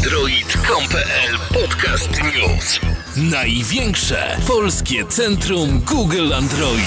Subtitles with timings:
[0.00, 2.80] Android.com.pl Podcast News.
[3.16, 6.86] Największe polskie centrum Google Android.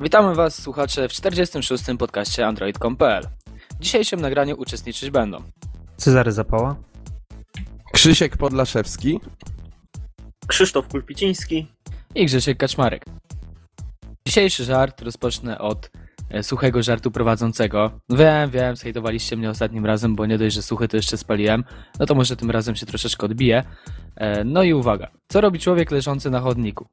[0.00, 1.84] Witamy Was, słuchacze, w 46.
[1.98, 3.28] podcaście Android.com.pl.
[3.70, 5.42] W dzisiejszym nagraniu uczestniczyć będą
[5.96, 6.76] Cezary Zapała.
[7.92, 9.20] Krzysiek Podlaszewski.
[10.46, 11.66] Krzysztof Kulpiciński.
[12.14, 13.04] i Grzesiek Kaczmarek.
[14.28, 15.90] Dzisiejszy żart rozpocznę od
[16.30, 18.00] e, suchego żartu prowadzącego.
[18.10, 21.64] Wiem, wiem, zhejtowaliście mnie ostatnim razem, bo nie dość, że suchy to jeszcze spaliłem.
[21.98, 23.64] No to może tym razem się troszeczkę odbije.
[24.16, 25.08] E, No i uwaga.
[25.28, 26.86] Co robi człowiek leżący na chodniku?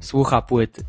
[0.00, 0.84] Słucha płyty.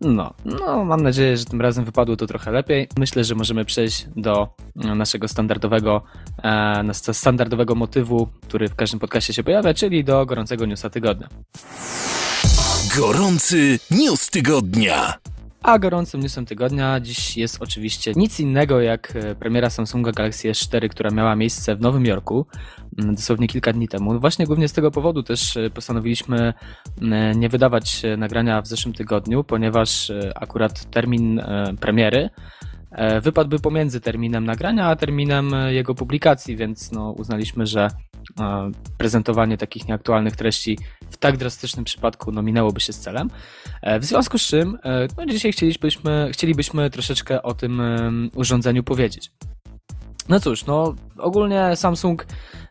[0.00, 2.88] No, no, mam nadzieję, że tym razem wypadło to trochę lepiej.
[2.98, 4.48] Myślę, że możemy przejść do
[4.84, 6.02] e, naszego standardowego,
[6.44, 11.28] e, standardowego motywu, który w każdym podcaście się pojawia, czyli do gorącego newsa tygodnia.
[12.96, 15.14] Gorący news tygodnia.
[15.62, 20.88] A gorącym newsem tygodnia dziś jest oczywiście nic innego jak e, premiera Samsunga Galaxy S4,
[20.88, 22.46] która miała miejsce w Nowym Jorku
[22.98, 24.20] mm, dosłownie kilka dni temu.
[24.20, 26.54] Właśnie głównie z tego powodu też e, postanowiliśmy
[27.02, 32.30] mm, nie wydawać e, nagrania w zeszłym tygodniu, ponieważ e, akurat termin e, premiery
[32.90, 38.11] e, wypadłby pomiędzy terminem nagrania a terminem e, jego publikacji, więc no, uznaliśmy, że e,
[38.98, 40.78] prezentowanie takich nieaktualnych treści
[41.10, 43.30] w tak drastycznym przypadku no, minęłoby się z celem.
[43.82, 47.82] E, W związku z czym e, no, dzisiaj chcielibyśmy, chcielibyśmy troszeczkę o tym
[48.34, 49.32] urządzeniu powiedzieć.
[50.28, 52.26] No cóż, no ogólnie Samsung,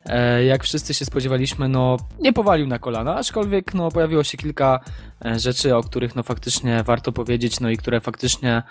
[0.05, 4.79] e, jak wszyscy się spodziewaliśmy, no nie powalił na kolana, aczkolwiek no pojawiło się kilka
[5.37, 8.63] rzeczy, o których no faktycznie warto powiedzieć, no i które faktycznie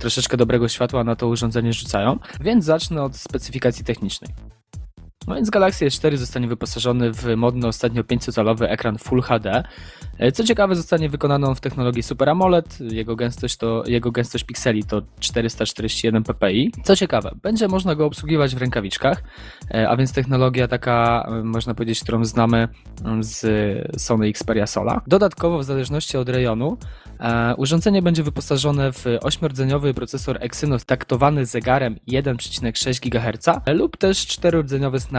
[0.00, 2.18] troszeczkę dobrego światła na to urządzenie rzucają.
[2.40, 4.30] Więc zacznę od specyfikacji technicznej.
[5.26, 9.62] No więc Galaxy S4 zostanie wyposażony w modny ostatnio 500-calowy ekran Full HD.
[10.18, 12.78] E, Co ciekawe, zostanie wykonany on w technologii Super AMOLED.
[12.80, 16.72] Jego gęstość, to, jego gęstość pikseli to 441 ppi.
[16.84, 19.22] Co ciekawe, będzie można go obsługiwać w rękawiczkach,
[19.74, 22.68] e, a więc technologia taka, e, można powiedzieć, którą znamy
[23.04, 23.46] mm, z
[24.02, 25.00] Sony Xperia Sola.
[25.06, 26.76] Dodatkowo, w zależności od rejonu,
[27.56, 35.15] urządzenie będzie wyposażone w 8-rdzeniowy procesor Exynos taktowany zegarem 1,6 GHz lub też 4-rdzeniowy Snapdragon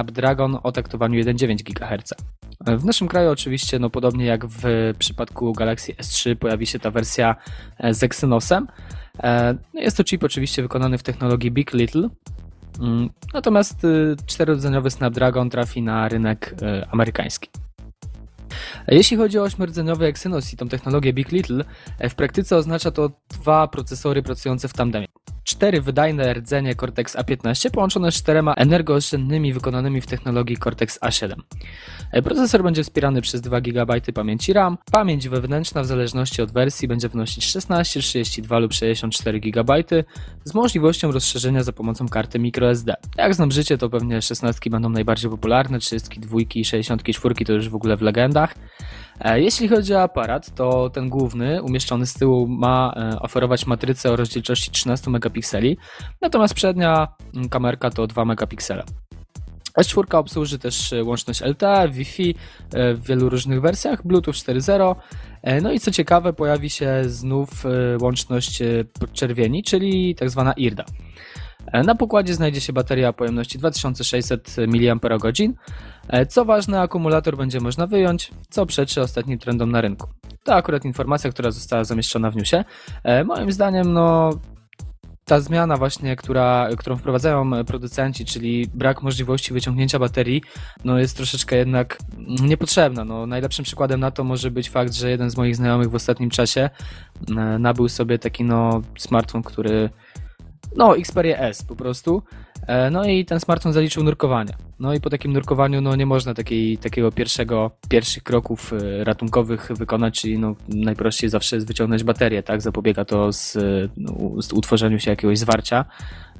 [0.63, 2.13] o taktowaniu 1,9 GHz.
[2.61, 7.35] W naszym kraju oczywiście, no podobnie jak w przypadku Galaxy S3 pojawi się ta wersja
[7.77, 8.67] e, z Exynosem.
[9.23, 12.09] E, no Jest to chip oczywiście wykonany w technologii Big Little.
[12.79, 17.49] Mm, Natomiast y, czterodzeniowy Snapdragon trafi na rynek y, amerykański.
[18.87, 21.65] Jeśli chodzi o 8-rdzeniowy Exynos i tą technologię Big Little,
[21.99, 25.07] e, w praktyce oznacza to dwa procesory pracujące w tandemie.
[25.43, 31.33] Cztery wydajne rdzenie Cortex A15 połączone z czterema energooszczędnymi wykonanymi w technologii Cortex A7.
[32.11, 34.77] E, Procesor będzie wspierany przez 2 GB pamięci RAM.
[34.91, 39.83] Pamięć wewnętrzna w zależności od wersji będzie wynosić 16, 32 lub 64 GB
[40.43, 42.93] z możliwością rozszerzenia za pomocą karty microSD.
[43.17, 47.75] Jak znam życie, to pewnie 16 będą najbardziej popularne, 32 i 64 to już w
[47.75, 48.55] ogóle w legendach.
[49.19, 54.11] E, Jeśli chodzi o aparat, to ten główny, umieszczony z tyłu, ma e, oferować matrycę
[54.11, 55.77] o rozdzielczości 13 megapikseli,
[56.21, 57.07] natomiast przednia
[57.49, 58.83] kamerka to 2 megapiksele.
[59.79, 62.35] S4 obsłuży też e, łączność LTE, Wi-Fi
[62.73, 64.95] w wielu różnych wersjach, Bluetooth 4.0.
[65.43, 67.49] e, No i co ciekawe, pojawi się znów
[68.01, 68.59] łączność
[68.99, 70.85] podczerwieni, czyli tak zwana IRDA.
[71.85, 75.09] Na pokładzie znajdzie się bateria o pojemności 2600 mAh.
[76.09, 80.07] E, Co ważne, akumulator będzie można wyjąć, co przeczy ostatnim trendom na rynku.
[80.43, 82.63] To akurat informacja, która została zamieszczona w newsie.
[83.03, 84.29] E, Moim zdaniem, no,
[85.25, 90.41] ta zmiana właśnie, która, którą wprowadzają producenci, czyli brak możliwości wyciągnięcia baterii,
[90.85, 91.97] no jest troszeczkę jednak
[92.41, 93.05] niepotrzebna.
[93.05, 96.29] No, najlepszym przykładem na to może być fakt, że jeden z moich znajomych w ostatnim
[96.29, 96.69] czasie
[97.29, 99.89] e, nabył sobie taki no smartfon, który
[100.75, 102.23] no Xperia S po prostu.
[102.67, 104.53] E, No i ten smartfon zaliczył nurkowanie.
[104.79, 109.69] No i po takim nurkowaniu no nie można takiej, takiego pierwszego, pierwszych kroków e, ratunkowych
[109.75, 112.61] wykonać, czyli no najprościej zawsze jest wyciągnąć baterię, tak?
[112.61, 113.57] Zapobiega to z,
[113.97, 115.85] no, z utworzeniu się jakiegoś zwarcia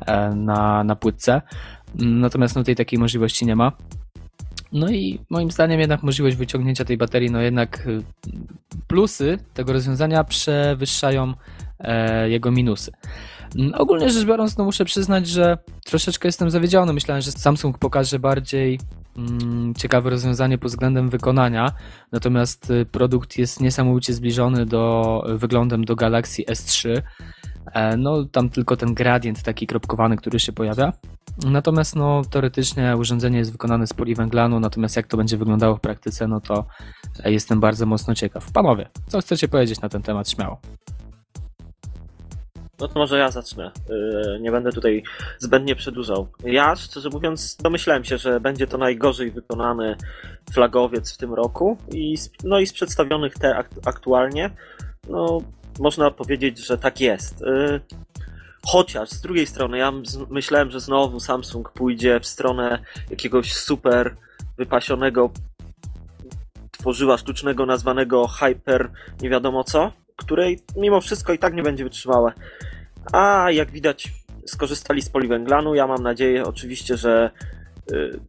[0.06, 1.42] e, na, na płytce.
[1.96, 3.72] Natomiast no tej takiej możliwości nie ma.
[4.72, 7.88] No i moim zdaniem jednak możliwość wyciągnięcia tej baterii, no jednak
[8.88, 11.34] plusy tego rozwiązania przewyższają
[12.28, 12.92] jego minusy.
[13.56, 16.94] Mm, Ogólnie rzecz biorąc, no muszę przyznać, że troszeczkę jestem zawiedziony.
[16.94, 18.80] Myślałem, że Samsung pokaże bardziej
[19.18, 21.72] mm, ciekawe rozwiązanie pod względem wykonania,
[22.12, 27.02] natomiast y, produkt jest niesamowicie zbliżony do wyglądem do Galaxy S3.
[27.74, 30.94] E, No, tam tylko ten gradient taki kropkowany, który się pojawia.
[31.46, 36.28] Natomiast no, teoretycznie urządzenie jest wykonane z poliwęglanu, natomiast jak to będzie wyglądało w praktyce,
[36.28, 36.66] no to
[37.24, 38.52] e, jestem bardzo mocno ciekaw.
[38.52, 40.62] Panowie, co chcecie powiedzieć na ten temat śmiało?
[42.80, 43.72] No to może ja zacznę.
[43.90, 45.04] Yy, nie będę tutaj
[45.38, 46.28] zbędnie przedłużał.
[46.44, 49.98] Ja, szczerze mówiąc, domyślałem się, że będzie to najgorzej wykonany
[50.54, 51.78] flagowiec w tym roku.
[51.92, 54.50] I no i z przedstawionych te akt- aktualnie,
[55.10, 55.42] no
[55.80, 57.42] można powiedzieć, że tak jest.
[57.42, 57.82] Yy,
[58.68, 59.94] chociaż z drugiej strony, ja
[60.30, 64.16] myślałem, że znowu Samsung pójdzie w stronę jakiegoś super
[64.58, 65.32] wypasionego
[66.72, 68.92] tworzyła sztucznego nazwanego Hyper
[69.22, 72.34] nie wiadomo co, której mimo wszystko i tak nie będzie wytrzymałe.
[73.14, 74.14] A jak widać
[74.46, 75.76] skorzystali z poliwęglanu.
[75.76, 77.32] Ja mam nadzieję oczywiście, że
[77.92, 78.20] y,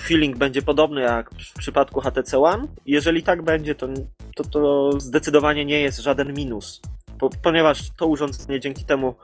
[0.00, 2.66] feeling będzie podobny jak w przypadku HTC One.
[2.86, 3.88] Jeżeli tak będzie, to,
[4.36, 6.80] to, to zdecydowanie nie jest żaden minus,
[7.18, 9.14] po, ponieważ to urządzenie dzięki temu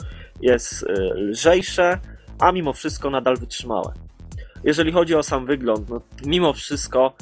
[0.40, 1.99] jest y, lżejsze,
[2.38, 3.93] a mimo wszystko nadal wytrzymałe.
[4.64, 7.12] Jeżeli chodzi o sam wygląd, no mimo wszystko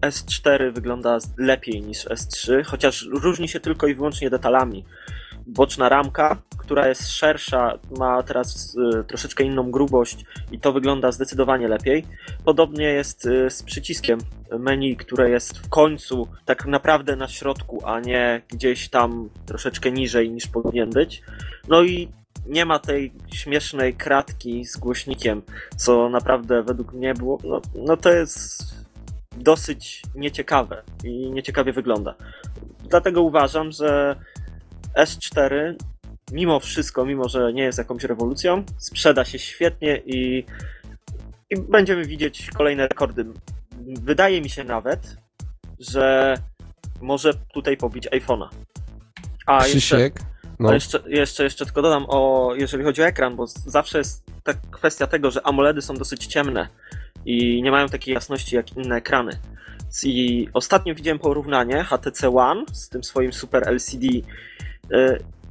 [0.00, 4.84] S4 wygląda lepiej niż S3, chociaż różni się tylko i wyłącznie detalami.
[5.46, 11.68] Boczna ramka, która jest szersza, ma teraz y, troszeczkę inną grubość i to wygląda zdecydowanie
[11.68, 12.04] lepiej.
[12.44, 14.18] Podobnie jest y, z przyciskiem
[14.58, 20.30] menu, które jest w końcu tak naprawdę na środku, a nie gdzieś tam troszeczkę niżej
[20.30, 21.22] niż powinien być.
[21.68, 22.08] No i
[22.46, 25.42] nie ma tej śmiesznej kratki z głośnikiem,
[25.76, 28.81] co naprawdę według mnie było, no, no to jest
[29.36, 32.14] dosyć nieciekawe i nieciekawie wygląda.
[32.88, 34.16] Dlatego uważam, że
[34.96, 35.74] S4
[36.32, 40.44] mimo wszystko, mimo że nie jest jakąś rewolucją, sprzeda się świetnie i,
[41.50, 43.26] i będziemy widzieć kolejne rekordy.
[44.02, 45.16] Wydaje mi się nawet,
[45.78, 46.36] że
[47.00, 48.48] może tutaj pobić iPhone'a.
[49.46, 50.20] A jeszcze, Krzysiek,
[50.58, 54.24] no, a jeszcze, jeszcze, jeszcze tylko dodam o, jeżeli chodzi o ekran, bo zawsze jest
[54.42, 56.68] ta kwestia tego, że AMOLEDy są dosyć ciemne
[57.26, 59.32] i nie mają takiej jasności jak inne ekrany.
[60.04, 64.22] I ostatnio widziałem porównanie HTC One z tym swoim Super LCD y,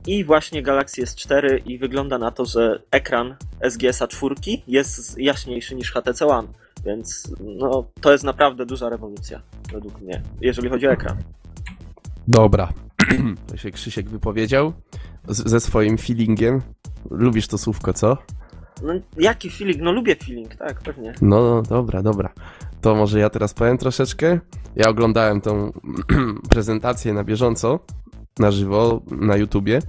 [0.08, 3.36] i właśnie Galaxy S4 i wygląda na to, że ekran
[3.70, 4.36] SGS-a 4
[4.68, 6.48] jest jaśniejszy niż HTC One,
[6.86, 9.42] więc no, to jest naprawdę duża rewolucja
[9.72, 11.18] według mnie, jeżeli chodzi o ekran.
[12.28, 12.74] dobra.
[13.48, 14.74] to się Krzysiek wypowiedział
[15.28, 16.62] z, ze swoim feelingiem.
[17.10, 18.18] Lubisz to słówko, co?
[18.84, 19.82] No, jaki feeling?
[19.82, 21.14] No lubię feeling, tak, pewnie.
[21.22, 22.34] No, no, dobra, dobra.
[22.82, 24.40] To może ja teraz powiem troszeczkę.
[24.76, 25.72] Ja oglądałem tą
[26.50, 27.80] prezentację na bieżąco,
[28.40, 29.80] na żywo, na YouTubie.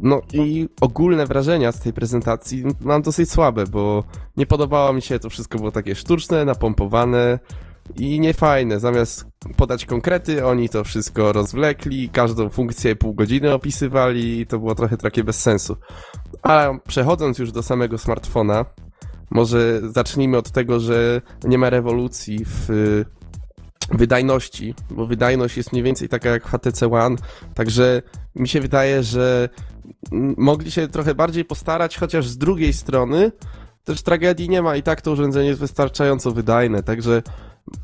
[0.00, 4.04] No i ogólne wrażenia z tej prezentacji mam dosyć słabe, bo
[4.36, 7.38] nie podobało mi się, to wszystko było takie sztuczne, napompowane
[7.96, 8.80] i niefajne.
[8.80, 9.26] Zamiast
[9.56, 14.96] podać konkrety, oni to wszystko rozwlekli, każdą funkcję pół godziny opisywali i to było trochę
[14.96, 15.76] takie bez sensu.
[16.44, 18.64] A przechodząc już do samego smartfona,
[19.30, 23.04] może zacznijmy od tego, że nie ma rewolucji w y,
[23.90, 27.16] wydajności, bo wydajność jest mniej więcej taka jak HTC One,
[27.54, 28.02] także
[28.34, 29.48] mi się wydaje, że
[30.36, 33.32] mogli się trochę bardziej postarać, chociaż z drugiej strony
[33.84, 37.22] też tragedii nie ma i tak to urządzenie jest wystarczająco wydajne, także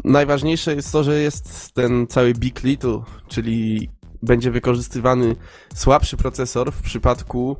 [0.05, 3.91] najważniejsze jest to, że jest ten cały Big Little, czyli
[4.23, 5.37] będzie wykorzystywany
[5.75, 7.57] słabszy procesor w przypadku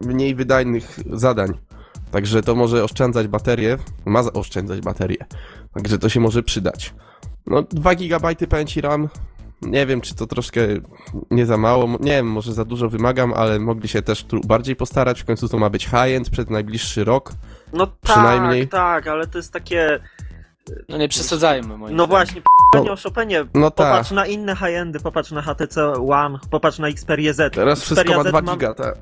[0.00, 1.52] mniej wydajnych zadań.
[2.10, 5.16] Także to może oszczędzać baterię, ma za- oszczędzać baterię.
[5.74, 6.94] Także to się może przydać.
[7.46, 9.08] No 2 GB pamięci RAM.
[9.62, 10.60] Nie wiem, czy to troszkę
[11.30, 11.88] nie za mało.
[12.00, 15.20] Nie wiem, może za dużo wymagam, ale mogli się też tu bardziej postarać.
[15.20, 17.32] W końcu to ma być high-end przed najbliższy rok.
[17.72, 20.00] No Przynajmniej- tak, tak, ale to jest takie.
[20.88, 22.42] No nie przesadzajmy, moim No właśnie,
[22.74, 22.80] No.
[22.80, 23.44] p***nie o Chopinie.
[23.54, 24.16] No Popatrz tak.
[24.16, 27.54] na inne high-endy, popatrz na HTC One, popatrz na Xperia Z.
[27.54, 28.94] Teraz wszystko Xperia ma Z 2 ma- giga, tak.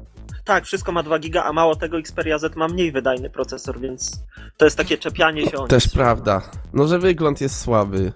[0.44, 4.22] Tak, wszystko ma 2 giga, a mało tego Xperia Z ma mniej wydajny procesor, więc
[4.56, 5.94] to jest takie czepianie się o Też nic.
[5.94, 6.42] prawda.
[6.72, 8.12] No, że wygląd jest słaby.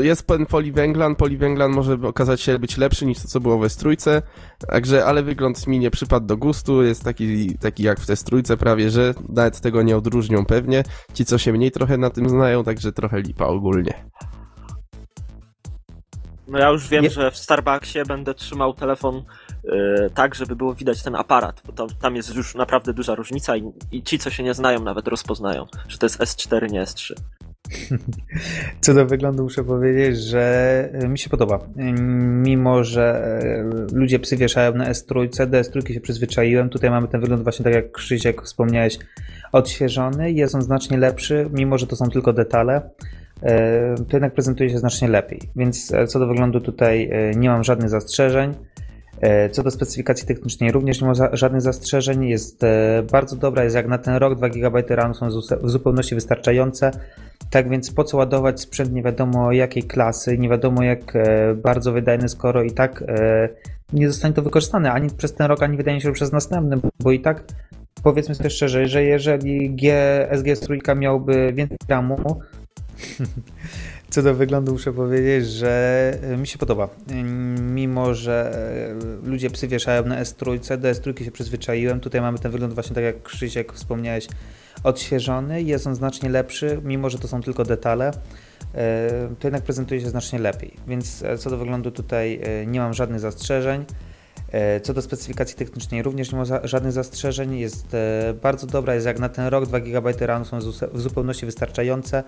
[0.00, 4.22] Jest ten poliwęglan, poliwęglan może okazać się być lepszy niż to, co było we strójce,
[4.68, 8.56] także, ale wygląd mi nie przypadł do gustu, jest taki, taki jak w tej strójce
[8.56, 10.84] prawie, że nawet tego nie odróżnią pewnie.
[11.14, 14.04] Ci, co się mniej trochę na tym znają, także trochę lipa ogólnie.
[16.48, 19.22] No ja już wiem, Nie- że w Starbucksie będę trzymał telefon
[20.14, 23.72] tak, żeby było widać ten aparat, bo to, tam jest już naprawdę duża różnica i,
[23.92, 27.14] i ci, co się nie znają, nawet rozpoznają, że to jest S4, nie S3.
[28.80, 30.42] Co do wyglądu muszę powiedzieć, że
[30.92, 31.58] e, mi się podoba.
[32.42, 36.68] Mimo, że e, ludzie psy wieszają na S3, do S3 się przyzwyczaiłem.
[36.68, 38.98] Tutaj mamy ten wygląd właśnie tak jak Krzysiek wspomniałeś,
[39.52, 40.32] odświeżony.
[40.32, 42.90] Jest on znacznie lepszy, mimo że to są tylko detale.
[43.42, 45.40] e, To jednak prezentuje się znacznie lepiej.
[45.56, 48.54] Więc e, co do wyglądu tutaj e, nie mam żadnych zastrzeżeń.
[49.20, 52.24] E, Co do specyfikacji technicznej, również nie ma żadnych zastrzeżeń.
[52.24, 54.38] Jest e, bardzo dobra, jest jak na ten rok.
[54.38, 55.28] 2 GB RAM są
[55.62, 56.90] w zupełności wystarczające.
[57.50, 61.92] Tak więc po co ładować sprzęt nie wiadomo jakiej klasy, nie wiadomo jak e, bardzo
[61.92, 63.04] wydajny, skoro i tak
[63.92, 67.12] nie zostanie to wykorzystane ani przez ten rok, ani wydaje mi się, przez następny, bo
[67.12, 67.44] i tak
[68.02, 72.16] powiedzmy sobie szczerze, że jeżeli GSG trójka miałby więcej RAMu,
[74.10, 76.88] co do wyglądu muszę powiedzieć, że e, mi się podoba.
[77.60, 78.58] Mimo, że
[79.24, 82.00] e, ludzie psy wieszają na S3, do S3 się przyzwyczaiłem.
[82.00, 84.28] Tutaj mamy ten wygląd właśnie tak jak Krzysiek wspomniałeś,
[84.84, 85.62] odświeżony.
[85.62, 88.10] Jest on znacznie lepszy, mimo że to są tylko detale.
[88.74, 90.76] e, To jednak prezentuje się znacznie lepiej.
[90.88, 93.84] Więc co do wyglądu tutaj nie mam żadnych zastrzeżeń.
[94.82, 97.58] Co do specyfikacji technicznej, również nie ma żadnych zastrzeżeń.
[97.58, 97.96] Jest
[98.42, 99.66] bardzo dobra, jest jak na ten rok.
[99.66, 100.58] 2 GB RAM są
[100.92, 102.24] w zupełności wystarczające.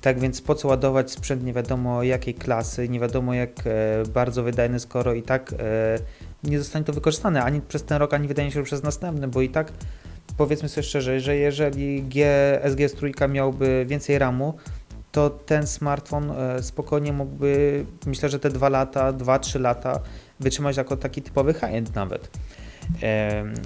[0.00, 4.42] Tak więc po co ładować sprzęt nie wiadomo jakiej klasy, nie wiadomo jak e, bardzo
[4.42, 5.98] wydajny, skoro i tak e,
[6.44, 9.48] nie zostanie to wykorzystane ani przez ten rok, ani wydaje się, przez następny, bo i
[9.48, 9.72] tak
[10.36, 14.54] powiedzmy sobie szczerze, że jeżeli GSG trójka miałby więcej RAMu,
[15.12, 20.00] to ten smartfon e, spokojnie mógłby, myślę, że te 2 lata, 2-3 lata
[20.40, 22.30] wytrzymać jako taki typowy high-end nawet.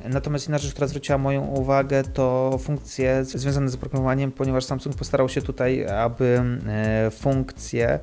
[0.09, 5.29] Natomiast inna rzecz, która zwróciła moją uwagę, to funkcje związane z oprogramowaniem, ponieważ Samsung postarał
[5.29, 6.43] się tutaj, aby
[7.11, 7.99] funkcje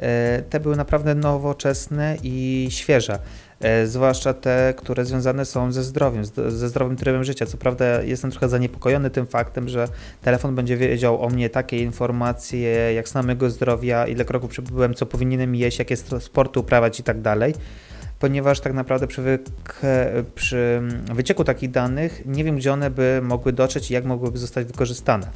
[0.00, 3.18] e, te były naprawdę nowoczesne i świeże.
[3.60, 7.46] E, Zwłaszcza te, które związane są ze zdrowiem, ze zdrowym trybem życia.
[7.46, 9.88] Co prawda jestem trochę zaniepokojony tym faktem, że
[10.22, 15.06] telefon będzie wiedział o mnie takie informacje jak stan mojego zdrowia, ile kroków przebyłem, co
[15.06, 17.54] powinienem jeść, jakie sporty uprawiać i tak dalej
[18.20, 19.38] ponieważ tak naprawdę przy, wy,
[20.34, 20.82] przy
[21.14, 25.26] wycieku takich danych nie wiem, gdzie one by mogły dotrzeć i jak mogłyby zostać wykorzystane.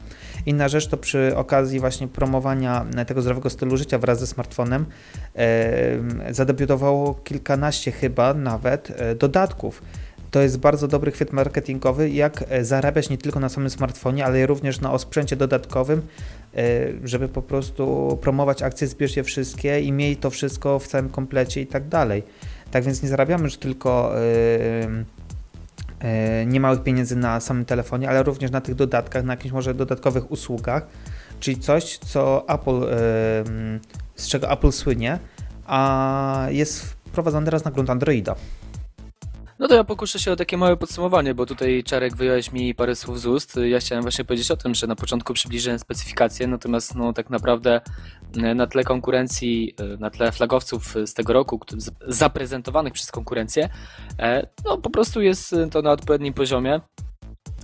[0.46, 4.86] Inna rzecz to przy okazji właśnie promowania tego zdrowego stylu życia wraz ze smartfonem
[5.36, 9.82] e, zadebiutowało kilkanaście chyba nawet e, dodatków.
[10.30, 14.46] To jest bardzo dobry chwyt marketingowy, jak e, zarabiać nie tylko na samym smartfonie, ale
[14.46, 16.02] również na osprzęcie dodatkowym,
[16.56, 16.62] e,
[17.04, 21.60] żeby po prostu promować akcje Zbierz je wszystkie i miej to wszystko w całym komplecie
[21.60, 22.22] i tak dalej.
[22.74, 25.04] Tak więc nie zarabiamy już tylko yy,
[26.40, 30.30] yy, niemałych pieniędzy na samym telefonie, ale również na tych dodatkach, na jakichś może dodatkowych
[30.30, 30.86] usługach,
[31.40, 32.88] czyli coś, co Apple, yy,
[34.14, 35.18] z czego Apple słynie,
[35.66, 38.34] a jest wprowadzone teraz na grunt Androida.
[39.58, 42.96] No to ja pokuszę się o takie małe podsumowanie, bo tutaj Czarek wyjąłeś mi parę
[42.96, 43.56] słów z ust.
[43.64, 47.80] Ja chciałem właśnie powiedzieć o tym, że na początku przybliżyłem specyfikację, natomiast no tak naprawdę
[48.36, 51.60] na tle konkurencji, e, na tle flagowców z tego roku,
[52.06, 53.68] zaprezentowanych przez konkurencję,
[54.18, 56.80] e, no po prostu jest to na odpowiednim poziomie.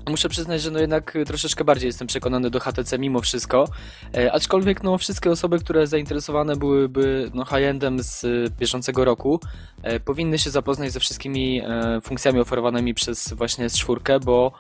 [0.08, 3.68] Muszę przyznać, że no jednak troszeczkę bardziej jestem przekonany do HTC mimo wszystko,
[4.16, 9.40] e, aczkolwiek no wszystkie osoby, które zainteresowane byłyby no high-endem z e, bieżącego roku,
[9.82, 14.52] e, powinny się zapoznać ze wszystkimi e, funkcjami oferowanymi przez właśnie S4, bo,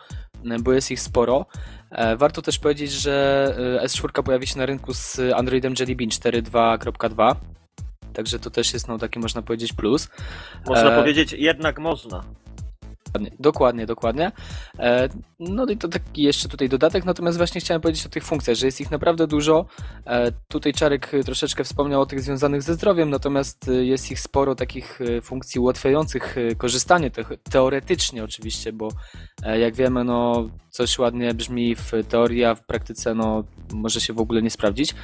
[0.50, 1.46] e, bo jest ich sporo.
[1.90, 3.46] E, Warto też powiedzieć, że
[3.82, 7.34] e, S4 pojawi się na rynku z Androidem Jelly Bean 4.2.2,
[8.12, 10.08] także to też jest no taki można powiedzieć plus.
[10.66, 12.24] Można E, powiedzieć, jednak można.
[13.38, 14.32] Dokładnie, dokładnie.
[14.78, 15.08] E,
[15.40, 18.66] No i to taki jeszcze tutaj dodatek, natomiast właśnie chciałem powiedzieć o tych funkcjach, że
[18.66, 19.66] jest ich naprawdę dużo.
[20.06, 24.54] E, Tutaj Czarek troszeczkę wspomniał o tych związanych ze zdrowiem, natomiast e, jest ich sporo
[24.54, 28.88] takich funkcji ułatwiających korzystanie, te- teoretycznie oczywiście, bo
[29.60, 34.20] jak wiemy, no coś ładnie brzmi w teorii, a w praktyce no może się w
[34.20, 34.94] ogóle nie sprawdzić.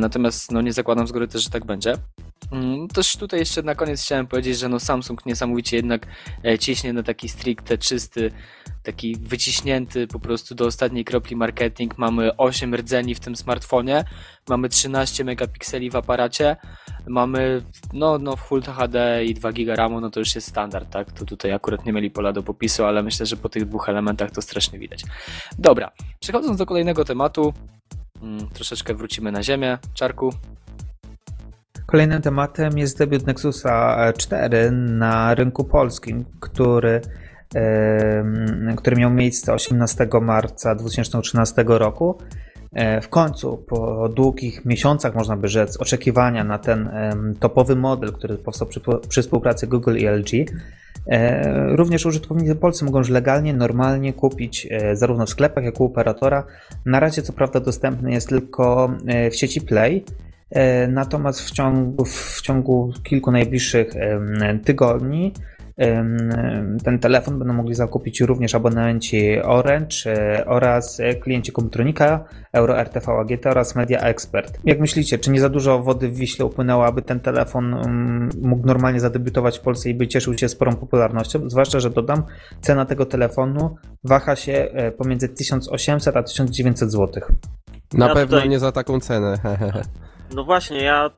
[0.00, 1.94] Natomiast no nie zakładam z góry też, że tak będzie.
[2.52, 6.06] Mm, Też tutaj jeszcze na koniec chciałem powiedzieć, że no Samsung niesamowicie jednak
[6.44, 8.30] e, ciśnie na taki stricte czysty,
[8.82, 11.98] taki wyciśnięty po prostu do ostatniej kropli marketing.
[11.98, 14.04] Mamy 8 rdzeni w tym smartfonie,
[14.48, 16.56] mamy 13 megapikseli w aparacie,
[17.06, 20.90] mamy no, no w Full HD i 2 GB RAMu, no to już jest standard,
[20.90, 21.12] tak?
[21.12, 24.30] To tutaj akurat nie mieli pola do popisu, ale myślę, że po tych dwóch elementach
[24.30, 25.04] to strasznie widać.
[25.58, 25.90] Dobra,
[26.20, 27.54] przechodząc do kolejnego tematu,
[28.22, 29.78] mm, troszeczkę wrócimy na ziemię.
[29.94, 30.34] Czarku,
[31.90, 37.00] Kolejnym tematem jest debiut Nexusa 4 na rynku polskim, który,
[38.76, 42.18] który miał miejsce 18 marca 2013 roku.
[42.72, 46.90] E, W końcu, po długich miesiącach, można by rzec, oczekiwania na ten
[47.40, 50.46] topowy model, który powstał przy, przy współpracy Google i LG,
[51.06, 55.82] e, również użytkownicy polscy mogą już legalnie, normalnie kupić e, zarówno w sklepach, jak i
[55.82, 56.46] u operatora.
[56.86, 58.92] Na razie, co prawda, dostępny jest tylko
[59.30, 60.04] w sieci Play.
[60.50, 63.92] E, Natomiast w ciągu, w ciągu kilku najbliższych
[64.64, 65.32] tygodni
[66.84, 69.94] ten telefon będą mogli zakupić również abonenci Orange
[70.46, 74.58] oraz klienci Komputronika, Euro RTV AGT oraz Media Expert.
[74.64, 77.76] Jak myślicie, czy nie za dużo wody w Wiśle upłynęło, aby ten telefon
[78.42, 81.50] mógł normalnie zadebiutować w Polsce i by cieszył się sporą popularnością?
[81.50, 82.22] Zwłaszcza, że dodam,
[82.60, 87.22] cena tego telefonu waha się e, pomiędzy 1800 a 1900 zł.
[87.94, 89.34] Na Ja pewno tutaj- nie za taką cenę.
[90.34, 91.10] No właśnie, ja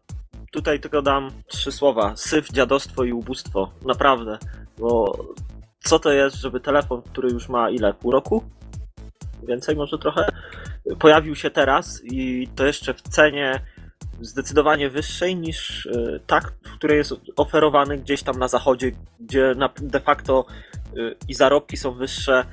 [0.52, 2.16] tutaj tylko dam trzy słowa.
[2.16, 3.70] Syf, dziadostwo i ubóstwo.
[3.84, 4.38] Naprawdę.
[4.78, 5.18] Bo
[5.80, 7.94] co to jest, żeby telefon, który już ma ile?
[7.94, 8.44] Pół roku?
[9.48, 10.28] Więcej może trochę?
[10.98, 13.60] Pojawił się teraz i to jeszcze w cenie
[14.20, 20.00] zdecydowanie wyższej niż y, tak, w której jest oferowany gdzieś tam na zachodzie, gdzie de
[20.00, 20.46] facto
[20.96, 22.44] y, i zarobki są wyższe.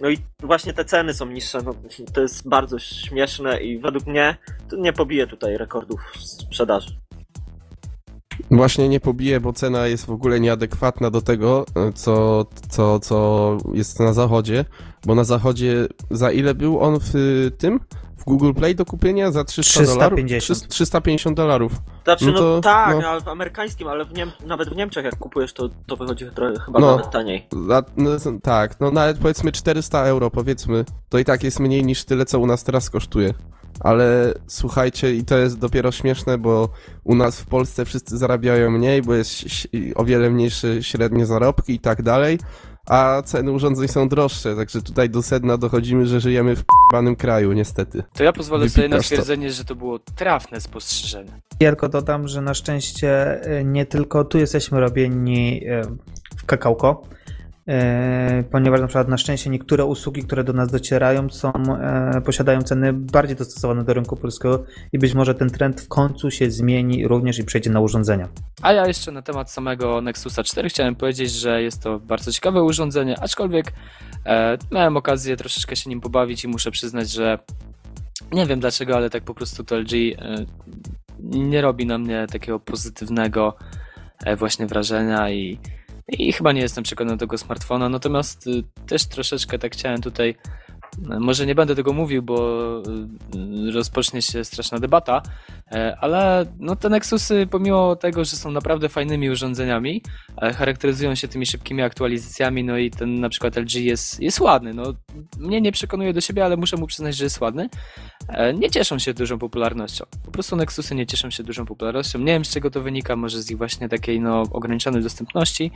[0.00, 1.58] No i właśnie te ceny są niższe.
[1.62, 1.74] No,
[2.12, 4.36] to jest bardzo śmieszne i według mnie
[4.78, 6.96] nie pobije tutaj rekordów sprzedaży.
[8.50, 13.58] Właśnie nie pobije, bo cena jest w ogóle nieadekwatna do tego, e, co, co, co
[13.74, 14.64] jest na zachodzie.
[15.06, 17.12] Bo na zachodzie za ile był on w
[17.58, 17.80] tym?
[18.24, 19.30] W Google Play do kupienia?
[19.32, 20.18] Za 300 dolarów?
[20.18, 20.40] 350.
[20.60, 21.72] 300 350 dolarów.
[22.04, 23.00] Znaczy, No no, to- tak, no.
[23.00, 23.08] no.
[23.08, 26.60] ale w amerykańskim, ale w Niem- nawet w Niemczech jak kupujesz, to, to wychodzi trochę
[26.60, 26.90] chyba No.
[26.96, 27.46] nawet taniej.
[27.68, 28.10] Za, no,
[28.42, 32.38] tak, no nawet powiedzmy 400 euro, powiedzmy, to i tak jest mniej niż tyle, co
[32.38, 33.34] u nas teraz kosztuje.
[33.80, 36.68] Ale słuchajcie, i to jest dopiero śmieszne, bo
[37.04, 39.32] u nas w Polsce wszyscy zarabiają mniej, bo jest
[39.94, 42.38] o wiele mniejsze średnie zarobki i tak dalej,
[42.86, 47.52] a ceny urządzeń są droższe, także tutaj do sedna dochodzimy, że żyjemy w p***banym kraju,
[47.52, 48.02] niestety.
[48.12, 49.16] To ja pozwolę sobie na Wypikasz to.
[49.16, 51.40] stwierdzenie, że to było trafne spostrzeżenie.
[51.60, 55.82] Ja tylko dodam, że na szczęście e, nie tylko tu jesteśmy robieni e,
[56.36, 57.02] w kakałko,
[58.50, 62.92] ponieważ na przykład na szczęście niektóre usługi, które do nas docierają, są, e, posiadają ceny
[62.92, 67.38] bardziej dostosowane do rynku polskiego i być może ten trend w końcu się zmieni również
[67.38, 68.28] i przejdzie na urządzenia.
[68.62, 72.62] A ja jeszcze na temat samego Nexusa 4 chciałem powiedzieć, że jest to bardzo ciekawe
[72.62, 73.72] urządzenie, aczkolwiek
[74.26, 77.38] e, miałem okazję troszeczkę się nim pobawić i muszę przyznać, że
[78.32, 80.46] nie wiem dlaczego, ale tak po prostu to LG e,
[81.20, 83.56] nie robi na mnie takiego pozytywnego
[84.24, 85.58] e, właśnie wrażenia i,
[86.08, 90.34] i chyba nie jestem przekonany do tego smartfona, natomiast y, też troszeczkę tak chciałem tutaj
[90.98, 92.58] może nie będę tego mówił, bo
[93.68, 95.22] y, rozpocznie się straszna debata,
[95.72, 100.02] E, Ale no, te Nexusy, pomimo tego, że są naprawdę fajnymi urządzeniami,
[100.42, 104.74] e, charakteryzują się tymi szybkimi aktualizacjami, no i ten na przykład LG jest, jest ładny.
[104.74, 104.94] No,
[105.38, 107.68] mnie nie przekonuje do siebie, ale muszę mu przyznać, że jest ładny.
[108.28, 110.04] E, Nie cieszą się dużą popularnością.
[110.24, 112.18] Po prostu Nexusy nie cieszą się dużą popularnością.
[112.18, 115.70] Nie wiem z czego to wynika, może z ich właśnie takiej no, ograniczonej dostępności.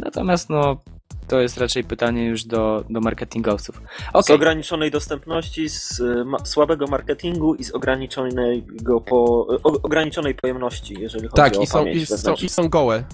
[0.00, 0.80] Natomiast no,
[1.28, 3.76] to jest raczej pytanie już do, do marketingowców.
[3.76, 10.94] Z Okej, ograniczonej dostępności, z ma- słabego marketingu i z ograniczonego po, o, ograniczonej pojemności,
[11.00, 12.46] jeżeli chodzi Tak, o i są, pamięć i, są, wewnętrzną.
[12.46, 13.04] i są gołe.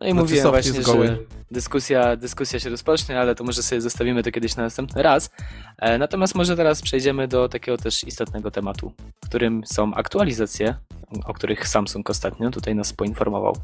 [0.00, 1.26] No i Znaczy mówiłem właśnie, że goły.
[1.50, 5.30] dyskusja, dyskusja się rozpocznie, ale to może sobie zostawimy to kiedyś na następny raz.
[5.78, 8.92] E, Natomiast może teraz przejdziemy do takiego też istotnego tematu,
[9.28, 10.74] którym są aktualizacje,
[11.26, 13.56] o których Samsung ostatnio tutaj nas poinformował.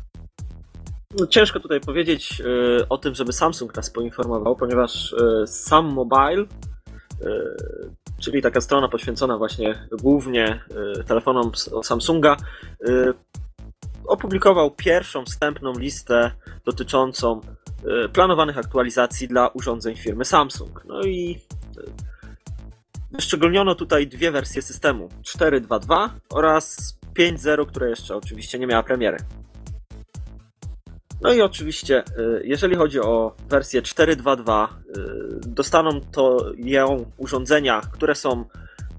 [1.19, 6.43] No, ciężko tutaj powiedzieć y, o tym, żeby Samsung nas poinformował, ponieważ y, Sam Mobile,
[6.43, 6.47] y,
[8.21, 10.65] czyli taka strona poświęcona właśnie głównie
[11.07, 12.37] telefonom Samsunga,
[14.07, 16.31] opublikował pierwszą wstępną listę
[16.65, 17.41] dotyczącą
[18.13, 20.83] planowanych aktualizacji dla urządzeń firmy Samsung.
[20.85, 21.41] No i
[23.13, 29.19] wyszczególniono tutaj dwie wersje systemu: 4.2.2 oraz 5.0, która jeszcze oczywiście nie miała premiery.
[31.25, 34.71] No i oczywiście, y, jeżeli chodzi o wersję 4.2.2, y,
[35.47, 38.45] dostaną to ją urządzenia, które są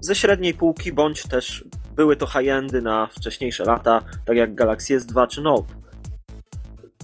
[0.00, 1.64] ze średniej półki, bądź też
[1.96, 5.74] były to high-endy na wcześniejsze lata, tak jak Galaxy S2 czy Note.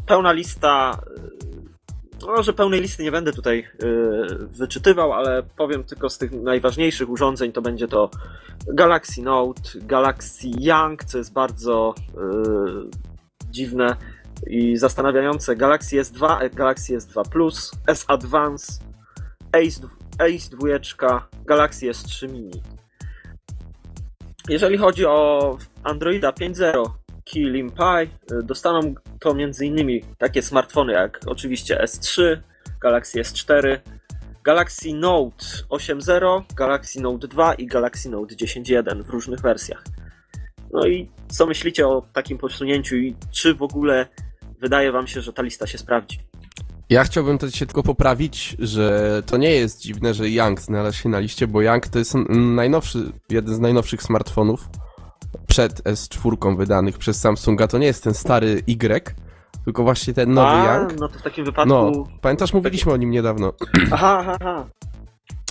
[0.06, 0.98] Pełna lista,
[2.22, 3.68] y, no, że pełnej listy nie będę tutaj
[4.40, 8.10] wyczytywał, ale powiem tylko z tych najważniejszych urządzeń to będzie to
[8.66, 11.94] Galaxy Note, Galaxy Young, co jest bardzo
[13.50, 13.96] dziwne,
[14.46, 18.72] i zastanawiające Galaxy S2, Galaxy S2 Plus, S Advance,
[19.52, 22.62] Ace, Ace 2, Galaxy S3 Mini.
[24.48, 26.90] Jeżeli chodzi o Androida 5.0
[27.24, 28.08] Key Limpai,
[28.44, 30.00] dostaną to m.in.
[30.18, 32.36] takie smartfony jak oczywiście S3,
[32.80, 33.78] Galaxy S4,
[34.44, 39.84] Galaxy Note 8.0, Galaxy Note 2 i Galaxy Note 10.1 w różnych wersjach.
[40.72, 44.06] No i co myślicie o takim posunięciu i czy w ogóle
[44.62, 46.18] wydaje wam się, że ta lista się sprawdzi?
[46.90, 51.08] Ja chciałbym to się tylko poprawić, że to nie jest dziwne, że Young znalazł się
[51.08, 54.68] na liście, bo Young to jest najnowszy, jeden z najnowszych smartfonów
[55.46, 57.68] przed S4 wydanych przez Samsunga.
[57.68, 59.14] To nie jest ten stary Y,
[59.64, 61.00] tylko właśnie ten nowy A, Young.
[61.00, 61.68] no to w takim wypadku...
[61.68, 63.52] No, pamiętasz, mówiliśmy o nim niedawno.
[63.92, 64.66] Aha, aha, aha.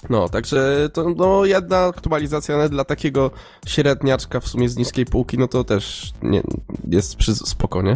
[0.09, 3.31] No, także to no, jedna aktualizacja ale dla takiego
[3.67, 6.41] średniaczka w sumie z niskiej półki, no to też nie,
[6.89, 7.93] jest przy spokojnie.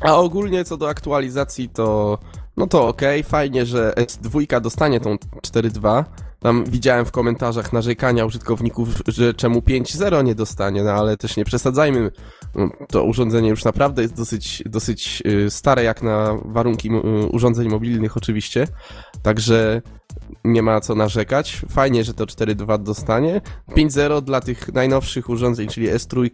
[0.00, 2.18] A ogólnie co do aktualizacji to
[2.58, 6.04] no to okej, fajnie, że S2 dostanie tą 4.2.
[6.40, 11.44] Tam widziałem w komentarzach narzekania użytkowników, że czemu 5.0 nie dostanie, no ale też nie
[11.44, 12.10] przesadzajmy.
[12.54, 17.68] No, To urządzenie już naprawdę jest dosyć, dosyć y, stare jak na warunki y, urządzeń
[17.68, 18.66] mobilnych oczywiście.
[19.22, 19.82] Także
[20.44, 21.62] nie ma co narzekać.
[21.68, 23.40] Fajnie, że to 4.2 dostanie.
[23.68, 26.28] 5.0 dla tych najnowszych urządzeń, czyli S3,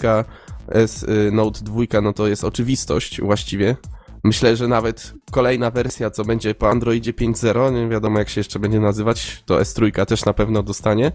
[0.68, 3.76] S y, Note 2, no to jest oczywistość właściwie.
[4.24, 8.58] Myślę, że nawet kolejna wersja, co będzie po Androidzie 5.0, nie wiadomo jak się jeszcze
[8.58, 11.12] będzie nazywać, to S3 też na pewno dostanie.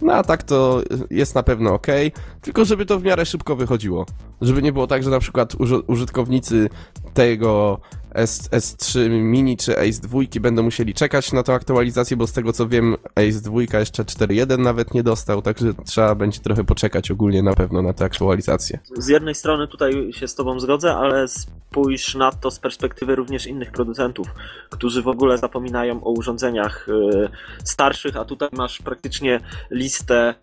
[0.00, 1.86] No a tak to jest na pewno ok,
[2.40, 4.06] tylko żeby to w miarę szybko wychodziło.
[4.40, 6.68] Żeby nie było tak, że na przykład uży- użytkownicy
[7.14, 7.80] tego
[8.14, 12.52] S, S3 Mini czy Ace 2 będą musieli czekać na tą aktualizację, bo z tego
[12.52, 17.42] co wiem Ace 2 jeszcze 4.1 nawet nie dostał, także trzeba będzie trochę poczekać ogólnie
[17.42, 18.78] na pewno na tę aktualizację.
[18.96, 23.46] Z jednej strony tutaj się z tobą zgodzę, ale spójrz na to z perspektywy również
[23.46, 24.26] innych producentów,
[24.70, 27.28] którzy w ogóle zapominają o urządzeniach y,
[27.64, 29.40] starszych, a tutaj masz praktycznie
[29.70, 30.34] listę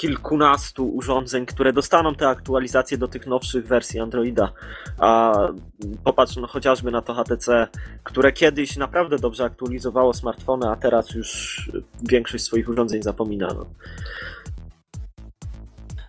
[0.00, 4.52] kilkunastu urządzeń, które dostaną te aktualizacje do tych nowszych wersji Androida.
[4.98, 5.34] A
[6.04, 7.68] popatrz no, chociażby na to HTC,
[8.04, 11.70] które kiedyś naprawdę dobrze aktualizowało smartfony, a teraz już
[12.02, 13.48] większość swoich urządzeń zapomina.
[13.54, 13.66] No.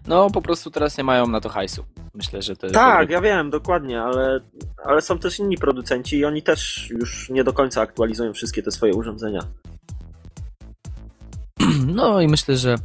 [0.08, 1.86] No po prostu teraz nie mają na to hajsu.
[2.14, 4.40] Myślę, że to jest Tak, dobry ja wiem, dokładnie, ale,
[4.86, 8.72] ale są też inni producenci i oni też już nie do końca aktualizują wszystkie te
[8.72, 9.40] swoje urządzenia.
[11.86, 12.76] No i myślę, że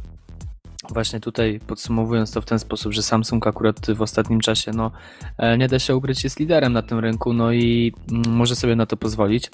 [0.93, 4.91] właśnie tutaj podsumowując to w ten sposób, że Samsung akurat w ostatnim czasie no,
[5.37, 8.75] e, nie da się ukryć, jest liderem na tym rynku, no i mm, może sobie
[8.75, 9.49] na to pozwolić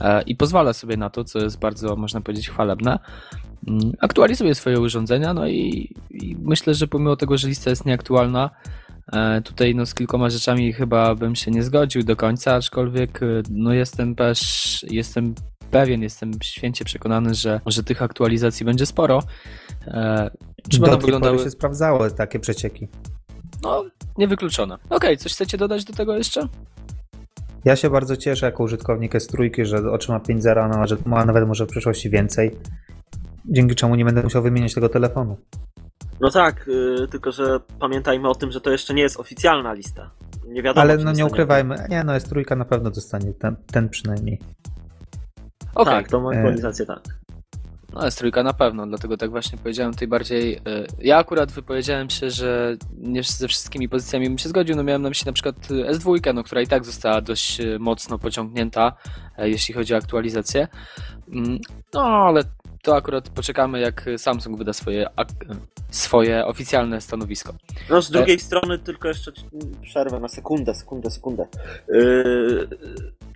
[0.00, 2.98] e, i pozwala sobie na to, co jest bardzo, można powiedzieć, chwalebne.
[3.68, 8.50] Mm, Aktualizuje swoje urządzenia, no i, i myślę, że pomimo tego, że lista jest nieaktualna,
[9.12, 13.72] e, tutaj no, z kilkoma rzeczami chyba bym się nie zgodził do końca, aczkolwiek no,
[13.72, 14.40] jestem też,
[14.90, 15.34] jestem
[15.70, 19.22] pewien, jestem święcie przekonany, że, że tych aktualizacji będzie sporo.
[19.86, 20.30] E,
[20.68, 21.38] Czy będą wyglądały?
[21.38, 22.88] się sprawdzały takie przecieki.
[23.62, 23.84] No,
[24.18, 24.78] niewykluczone.
[24.90, 26.48] Okej, coś chcecie dodać do tego jeszcze?
[27.64, 31.66] Ja się bardzo cieszę jako użytkownik S3, że otrzyma 5.0, a może- a nawet może
[31.66, 32.56] w przyszłości więcej.
[33.44, 35.36] Dzięki czemu nie będę musiał wymieniać tego telefonu.
[36.20, 40.10] No tak, y, tylko że pamiętajmy o tym, że to jeszcze nie jest oficjalna lista.
[40.48, 40.82] Nie wiadomo.
[40.82, 44.38] Ale no nie ukrywajmy, nie no S3 na pewno dostanie, ten, ten przynajmniej.
[45.74, 47.00] Okej, Tak, tą aktualizację tak.
[47.92, 50.54] no jest trójka na pewno, dlatego tak właśnie powiedziałem tutaj bardziej.
[50.56, 50.60] e,
[50.98, 55.08] Ja akurat wypowiedziałem się, że nie ze wszystkimi pozycjami bym się zgodził, no miałem na
[55.08, 58.92] myśli na przykład e, S2, no, która i tak została dość e, mocno pociągnięta,
[59.38, 60.68] e, jeśli chodzi o aktualizację.
[61.32, 61.58] Mm,
[61.94, 62.42] No, ale
[62.82, 65.44] to akurat poczekamy, jak Samsung wyda swoje, ak-
[65.90, 67.54] swoje oficjalne stanowisko.
[67.90, 69.32] No z drugiej strony tylko jeszcze
[69.82, 71.46] przerwę na sekundę, sekundę, sekundę.
[71.88, 72.68] Yy,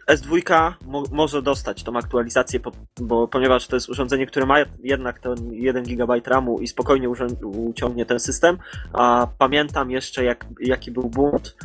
[0.06, 2.60] S2 mo- może dostać tą aktualizację,
[3.00, 7.08] bo ponieważ to jest urządzenie, które ma jednak ten 1 GB RAMu i spokojnie
[7.42, 8.58] uciągnie ten system,
[8.92, 11.56] a pamiętam jeszcze jak, jaki był bunt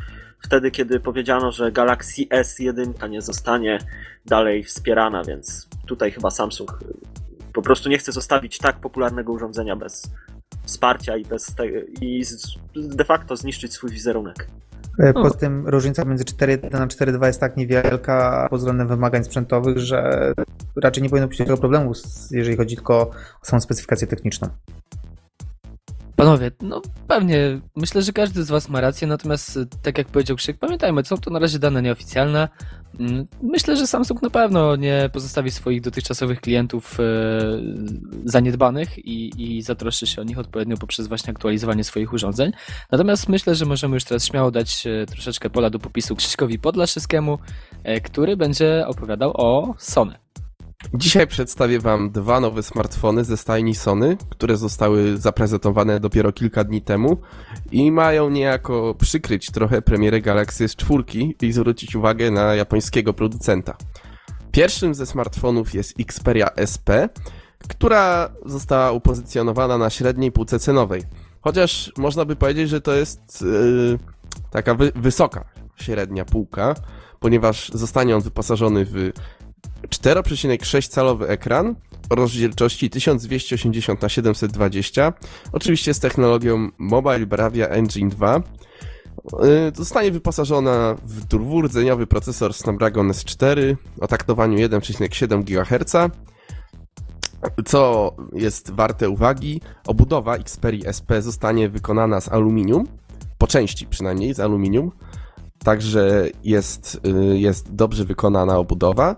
[0.41, 3.79] wtedy, kiedy powiedziano, że Galaxy S1 nie zostanie
[4.25, 9.75] dalej wspierana, więc tutaj chyba Samsung y, po prostu nie chce zostawić tak popularnego urządzenia
[9.75, 10.11] bez
[10.65, 11.67] wsparcia i bez te,
[12.01, 12.23] i
[12.75, 14.47] de facto zniszczyć swój wizerunek.
[14.99, 15.13] E.
[15.13, 20.33] Poza tym różnica między 4.1 a 4.2 jest tak niewielka pod względem wymagań sprzętowych, że
[20.75, 21.91] raczej nie powinno być tego problemu,
[22.31, 24.49] jeżeli chodzi tylko o samą specyfikację techniczną.
[26.19, 30.37] Panowie, no pewnie, myślę, że każdy z Was ma rację, natomiast e, tak jak powiedział
[30.37, 32.49] Krzyk, pamiętajmy, są to na razie dane nieoficjalne.
[32.99, 37.03] Mm, Myślę, że Samsung na pewno nie pozostawi swoich dotychczasowych klientów e,
[38.25, 42.51] zaniedbanych i, i zatroszczy się o nich odpowiednio poprzez właśnie aktualizowanie swoich urządzeń.
[42.91, 47.39] Natomiast myślę, że możemy już teraz śmiało dać e, troszeczkę pola do popisu Krzyśkowi Podlaszewskiemu,
[47.83, 50.15] e, który będzie opowiadał o Sony.
[50.93, 56.81] Dzisiaj przedstawię Wam dwa nowe smartfony ze stajni Sony, które zostały zaprezentowane dopiero kilka dni
[56.81, 57.17] temu
[57.71, 63.77] i mają niejako przykryć trochę premierę Galaxy S4 i zwrócić uwagę na japońskiego producenta.
[64.51, 66.89] Pierwszym ze smartfonów jest Xperia SP,
[67.67, 71.01] która została upozycjonowana na średniej półce cenowej.
[71.41, 73.99] Chociaż można by powiedzieć, że to jest yy,
[74.51, 76.75] taka wy- wysoka średnia półka,
[77.19, 79.11] ponieważ zostanie on wyposażony w
[79.87, 81.75] 4,6 calowy ekran
[82.09, 85.13] o rozdzielczości 1280 x 720,
[85.51, 88.41] oczywiście z technologią Mobile Bravia Engine 2
[89.43, 96.11] Y, Zostanie wyposażona w dwurdzeniowy procesor Snapdragon S4 o taktowaniu 1,7 GHz.
[97.65, 102.87] Co jest warte uwagi, obudowa Xperia SP zostanie wykonana z aluminium,
[103.37, 104.91] po części przynajmniej z aluminium,
[105.63, 109.15] także jest, y, jest dobrze wykonana obudowa.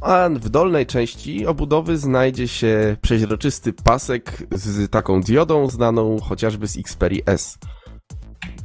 [0.00, 6.78] A w dolnej części obudowy znajdzie się przeźroczysty pasek z taką diodą znaną chociażby z
[6.78, 7.58] Xperia S.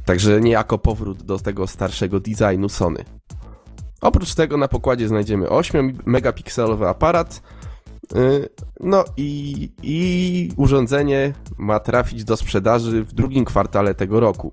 [0.04, 3.04] Także niejako powrót do tego starszego designu Sony.
[4.00, 7.42] Oprócz tego na pokładzie znajdziemy 8-megapikselowy aparat.
[8.14, 8.48] yy,
[8.80, 14.52] No i, i urządzenie ma trafić do sprzedaży w drugim kwartale tego roku.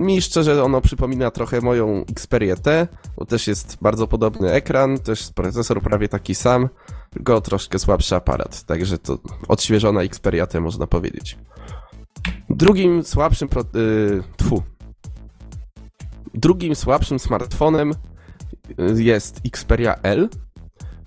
[0.00, 5.32] Mi szczerze ono przypomina trochę moją Xperia T, bo też jest bardzo podobny ekran, też
[5.34, 6.68] procesor prawie taki sam,
[7.10, 8.62] tylko troszkę słabszy aparat.
[8.64, 11.38] Także to odświeżona Xperia T można powiedzieć.
[12.50, 14.62] Drugim słabszym pro, yy, tfu.
[16.34, 17.94] Drugim słabszym smartfonem
[18.80, 20.28] y, jest Xperia L,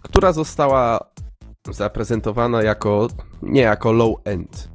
[0.01, 0.99] która została
[1.71, 3.07] zaprezentowana jako
[3.41, 4.74] nie jako low end.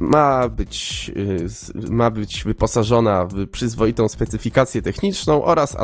[0.00, 5.78] Ma być, y, ma być wyposażona w przyzwoitą specyfikację techniczną oraz y,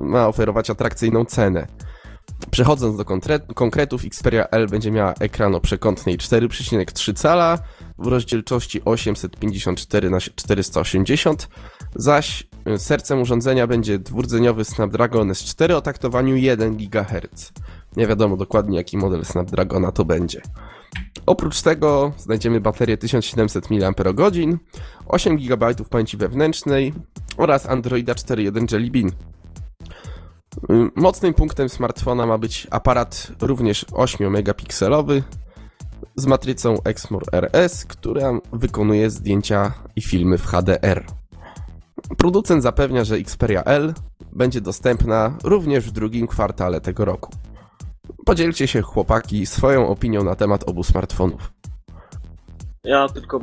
[0.00, 1.66] ma oferować atrakcyjną cenę.
[2.50, 7.58] Przechodząc do konkret- konkretów, Xperia L będzie miała ekran o przekątnej 4,3 cala
[7.98, 11.48] w rozdzielczości 854 na 480
[11.94, 17.52] zaś y, sercem urządzenia będzie dwurdzeniowy Snapdragon S4 o taktowaniu 1 GHz.
[17.96, 20.40] Nie wiadomo dokładnie jaki model Snapdragona to będzie.
[21.26, 23.94] Oprócz tego znajdziemy baterię 1700 mAh,
[25.06, 26.92] 8 GB pamięci wewnętrznej
[27.36, 29.10] oraz Androida 4.1 Jelly Bean.
[30.96, 35.22] Mocnym punktem smartfona ma być aparat również 8-megapikselowy
[36.16, 41.04] z matrycą Exmor RS, która wykonuje zdjęcia i filmy w HDR.
[42.16, 43.94] Producent zapewnia, że Xperia L
[44.32, 47.32] będzie dostępna również w drugim kwartale tego roku.
[48.24, 51.52] Podzielcie się chłopaki swoją opinią na temat obu smartfonów.
[52.84, 53.40] Ja tylko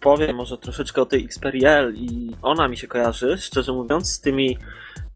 [0.00, 4.20] powiem może troszeczkę o tej Xperia L i ona mi się kojarzy, szczerze mówiąc, z
[4.20, 4.58] tymi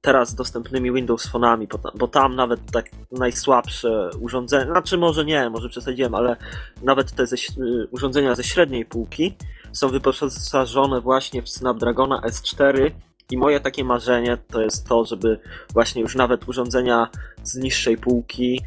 [0.01, 5.51] teraz dostępnymi Windows Phone'ami, bo, ta- bo tam nawet tak najsłabsze urządzenia, znaczy może nie,
[5.51, 6.37] może przesadziłem, ale
[6.83, 9.37] nawet te ze, y, urządzenia ze średniej półki
[9.73, 12.91] są wyposażone właśnie w Snapdragona S4
[13.31, 15.41] i moje takie marzenie to jest to, żeby
[15.73, 17.09] właśnie już nawet urządzenia
[17.43, 18.61] z niższej półki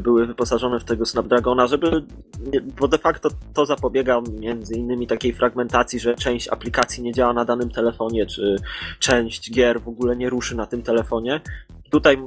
[0.00, 2.04] były wyposażone w tego Snapdragona, żeby,
[2.80, 7.44] bo de facto to zapobiega między innymi takiej fragmentacji, że część aplikacji nie działa na
[7.44, 8.56] danym telefonie, czy
[8.98, 11.40] część gier w ogóle nie ruszy na tym telefonie.
[11.90, 12.18] Tutaj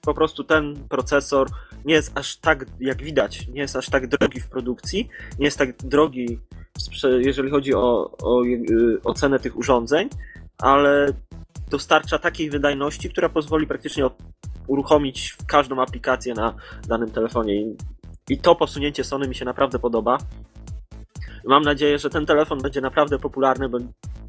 [0.00, 1.48] po prostu ten procesor
[1.84, 5.58] nie jest aż tak, jak widać, nie jest aż tak drogi w produkcji, nie jest
[5.58, 6.38] tak drogi,
[7.18, 10.08] jeżeli chodzi o, o y, ocenę tych urządzeń,
[10.60, 11.06] ale
[11.70, 14.04] dostarcza takiej wydajności, która pozwoli praktycznie
[14.66, 16.54] uruchomić każdą aplikację na
[16.88, 17.54] danym telefonie.
[18.28, 20.18] I to posunięcie Sony mi się naprawdę podoba.
[21.44, 23.78] Mam nadzieję, że ten telefon będzie naprawdę popularny, bo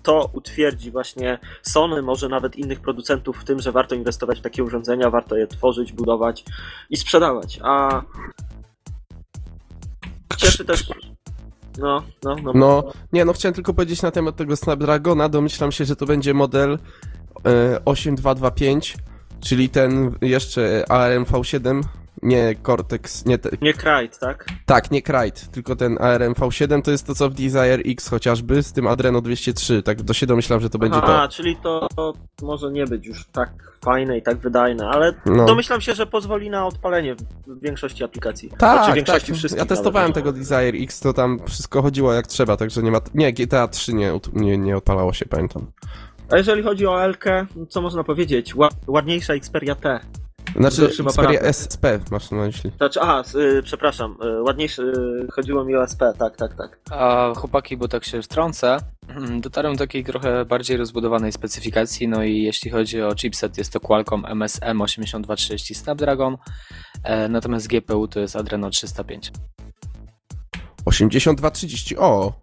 [0.03, 4.63] to utwierdzi właśnie Sony, może nawet innych producentów w tym, że warto inwestować w takie
[4.63, 6.45] urządzenia, warto je tworzyć, budować
[6.89, 7.59] i sprzedawać.
[7.63, 8.01] A
[10.37, 10.89] cieszy też.
[11.77, 12.53] No, no, no.
[12.53, 15.29] No, nie, no chciałem tylko powiedzieć na temat tego Snapdragona.
[15.29, 16.79] Domyślam się, że to będzie model
[17.45, 18.97] e, 8225,
[19.39, 21.81] czyli ten jeszcze ARM V7,
[22.23, 24.45] nie Cortex, nie te, Nie Krajt, tak?
[24.65, 28.63] tak, nie Krite, tylko ten ARM V7 to jest to co w Desire X chociażby
[28.63, 31.33] z tym Adreno 203, tak to się domyślam, że to będzie A, to.
[31.33, 33.49] czyli to, to może nie być już tak
[33.85, 35.45] fajne i tak wydajne, ale No.
[35.45, 37.15] domyślam się, że pozwoli na odpalenie
[37.47, 38.49] w większości aplikacji.
[38.49, 38.95] Tak, znaczy tak.
[38.95, 39.59] większości wszystkich.
[39.59, 42.99] Ja testowałem tego Desire X, to tam wszystko chodziło jak trzeba, także nie ma.
[43.13, 45.71] Nie, GTA 3 nie, nie, nie odpalało się, pamiętam.
[46.29, 48.55] A jeżeli chodzi o Elkę, co można powiedzieć?
[48.55, 49.99] Ła- ładniejsza Xperia T.
[50.55, 51.49] Znaczy, Gorszym Xperia aparatem.
[51.67, 52.71] SP masz na myśli.
[52.77, 54.81] Znaczy, aha, s- y, przepraszam, y, ładniejszy,
[55.27, 56.79] y, chodziło mi o SP, tak, tak, tak.
[56.91, 58.77] A chłopaki, bo tak się wtrącę,
[59.41, 63.79] dotarłem do takiej trochę bardziej rozbudowanej specyfikacji, no i jeśli chodzi o chipset, jest to
[63.79, 66.37] Qualcomm MSM 8230 Snapdragon,
[67.03, 69.31] e, natomiast GPU to jest Adreno 305.
[70.85, 72.33] 8230, o!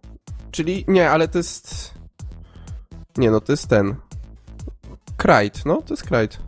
[0.51, 1.95] Czyli, nie, ale to jest...
[3.17, 3.95] Nie, no to jest ten...
[5.17, 6.48] Krite, no to jest Krite.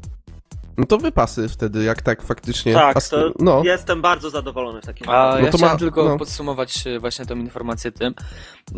[0.80, 2.74] No to wypasy wtedy, jak tak faktycznie...
[2.74, 5.38] Tak, As- to no, jestem bardzo zadowolony w takim A wypadku.
[5.40, 6.18] No ja to chciałem ma- tylko no.
[6.18, 8.14] podsumować e, właśnie tą informację tym,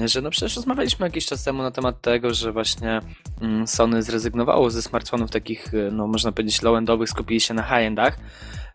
[0.07, 3.01] że no przecież rozmawialiśmy jakiś czas temu na temat tego, że właśnie
[3.41, 8.19] mm, Sony zrezygnowało ze smartfonów takich, e, no można powiedzieć low-endowych, skupili się na high-endach.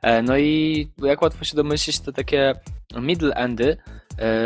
[0.01, 2.53] E, No i jak łatwo się domyślić, te takie
[2.95, 3.75] middle-endy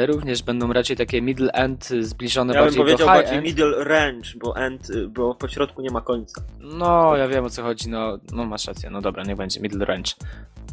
[0.05, 3.47] również będą raczej takie middle end zbliżone Ja bym bardziej do powiedział high bardziej end.
[3.47, 6.41] middle range, bo end, y, bo po środku nie ma końca.
[6.59, 9.85] No, ja wiem o co chodzi, no, no masz rację, no dobra, niech będzie middle
[9.85, 10.11] range,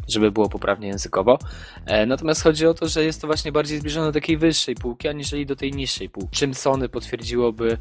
[0.07, 1.39] żeby było poprawnie językowo.
[1.85, 5.07] E, natomiast chodzi o to, że jest to właśnie bardziej zbliżone do takiej wyższej półki,
[5.07, 6.29] aniżeli do tej niższej półki.
[6.37, 7.77] Czym Sony potwierdziłoby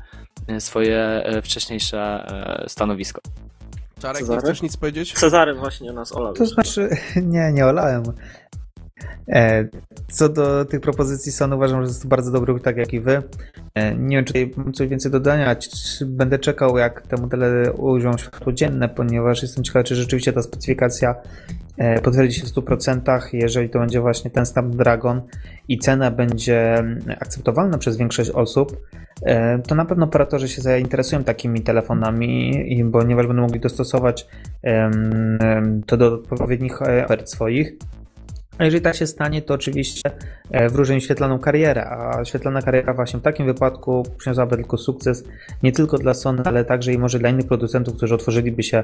[0.49, 1.99] e, swoje e, wcześniejsze
[2.65, 3.21] e, stanowisko.
[4.03, 4.41] Czarek, nie Cezary?
[4.43, 5.13] chcesz nic powiedzieć?
[5.13, 6.35] Cezarym właśnie nas olał.
[6.35, 6.89] To znaczy,
[7.23, 8.03] nie, nie olałem.
[9.29, 9.69] E,
[10.11, 13.23] Co do tych propozycji Sony uważam, że jest to bardzo dobry, tak jak i wy.
[13.75, 15.57] E, Nie wiem, czy mam coś więcej do dodania.
[16.07, 21.15] Będę czekał, jak te modele ujrzą światło dzienne, ponieważ jestem ciekawy, czy rzeczywiście ta specyfikacja
[21.77, 25.23] e, potwierdzi się w 100%, jeżeli to będzie właśnie ten Snapdragon
[25.69, 28.77] i cena będzie mm, akceptowalna przez większość osób,
[29.67, 32.53] to na pewno operatorzy się zainteresują takimi telefonami,
[32.93, 34.27] ponieważ będą mogli dostosować
[35.87, 37.73] to do odpowiednich ofert swoich.
[38.59, 40.11] A jeżeli tak się stanie, to oczywiście
[40.51, 45.25] e, wróżę im świetlaną karierę, a świetlana kariera właśnie w takim wypadku przyniosłaby tylko sukces
[45.63, 48.83] nie tylko dla Sony, ale także i może dla innych producentów, którzy otworzyliby się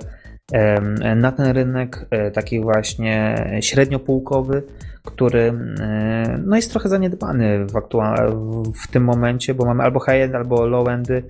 [1.16, 4.62] na ten rynek, e, taki właśnie średniopółkowy,
[5.04, 10.34] który e, no jest trochę zaniedbany w, aktua- w- tym momencie, bo mamy albo high-end,
[10.34, 11.22] albo low-endy,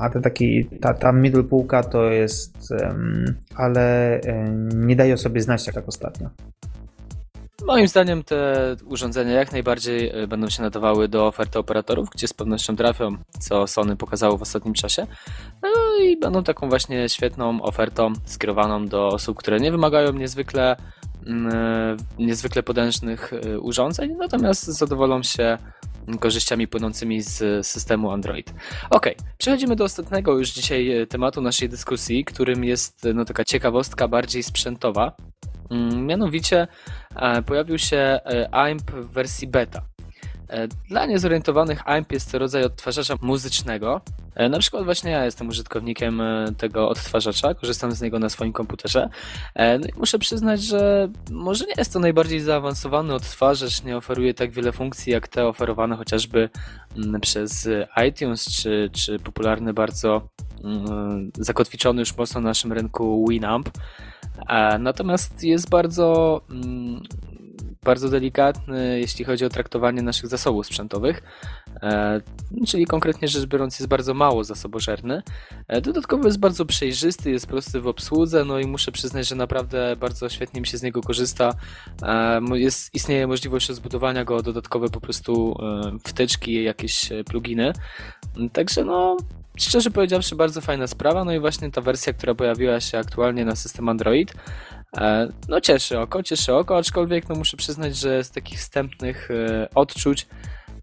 [0.00, 2.74] a ten taki, ta, ta middle półka to jest,
[3.56, 4.20] ale
[4.74, 6.30] nie daje o sobie znać tak jak ostatnio.
[7.66, 12.32] Moim zdaniem te urządzenia jak najbardziej e, będą się nadawały do oferty operatorów, gdzie z
[12.34, 15.06] pewnością trafią, co Sony pokazało w ostatnim czasie.
[15.62, 15.68] No
[16.02, 20.76] i będą taką właśnie świetną ofertą skierowaną do osób, które nie wymagają niezwykle,
[21.26, 25.58] mm, e, niezwykle potężnych e, urządzeń, natomiast zadowolą się
[26.20, 28.54] korzyściami płynącymi z systemu Android.
[28.90, 29.06] Ok,
[29.38, 35.12] przechodzimy do ostatniego już dzisiaj tematu naszej dyskusji, którym jest no, taka ciekawostka bardziej sprzętowa.
[35.70, 36.68] Mm, Mianowicie
[37.46, 39.82] pojawił się e, AIMP w wersji beta.
[40.48, 44.00] E, Dla niezorientowanych AIMP jest to rodzaj odtwarzacza muzycznego.
[44.34, 48.52] E, Na przykład właśnie ja jestem użytkownikiem e, tego odtwarzacza, korzystam z niego na swoim
[48.52, 49.08] komputerze.
[49.54, 54.34] E, No i muszę przyznać, że może nie jest to najbardziej zaawansowany odtwarzacz, nie oferuje
[54.34, 56.48] tak wiele funkcji jak te oferowane chociażby
[56.96, 57.68] mm, przez
[58.08, 60.28] iTunes, czy, czy popularny bardzo
[60.64, 63.70] mm, zakotwiczony już mocno na naszym rynku Winamp.
[64.48, 67.02] E, Natomiast jest bardzo, mm,
[67.84, 71.22] bardzo delikatny, jeśli chodzi o traktowanie naszych zasobów sprzętowych,
[71.82, 72.20] e,
[72.66, 75.22] czyli konkretnie rzecz biorąc jest bardzo mało zasobożerny.
[75.68, 79.96] E, Dodatkowo jest bardzo przejrzysty, jest prosty w obsłudze, no i muszę przyznać, że naprawdę
[79.96, 81.54] bardzo świetnie mi się z niego korzysta.
[82.02, 85.56] E, Jest, istnieje możliwość rozbudowania go o dodatkowe po prostu
[86.06, 87.72] wtyczki, jakieś pluginy.
[88.52, 89.16] Także no,
[89.56, 91.24] szczerze powiedziawszy, bardzo fajna sprawa.
[91.24, 94.34] No i właśnie ta wersja, która pojawiła się aktualnie na system Android,
[95.48, 100.26] no cieszy oko, cieszy oko, aczkolwiek no muszę przyznać, że z takich wstępnych e, odczuć,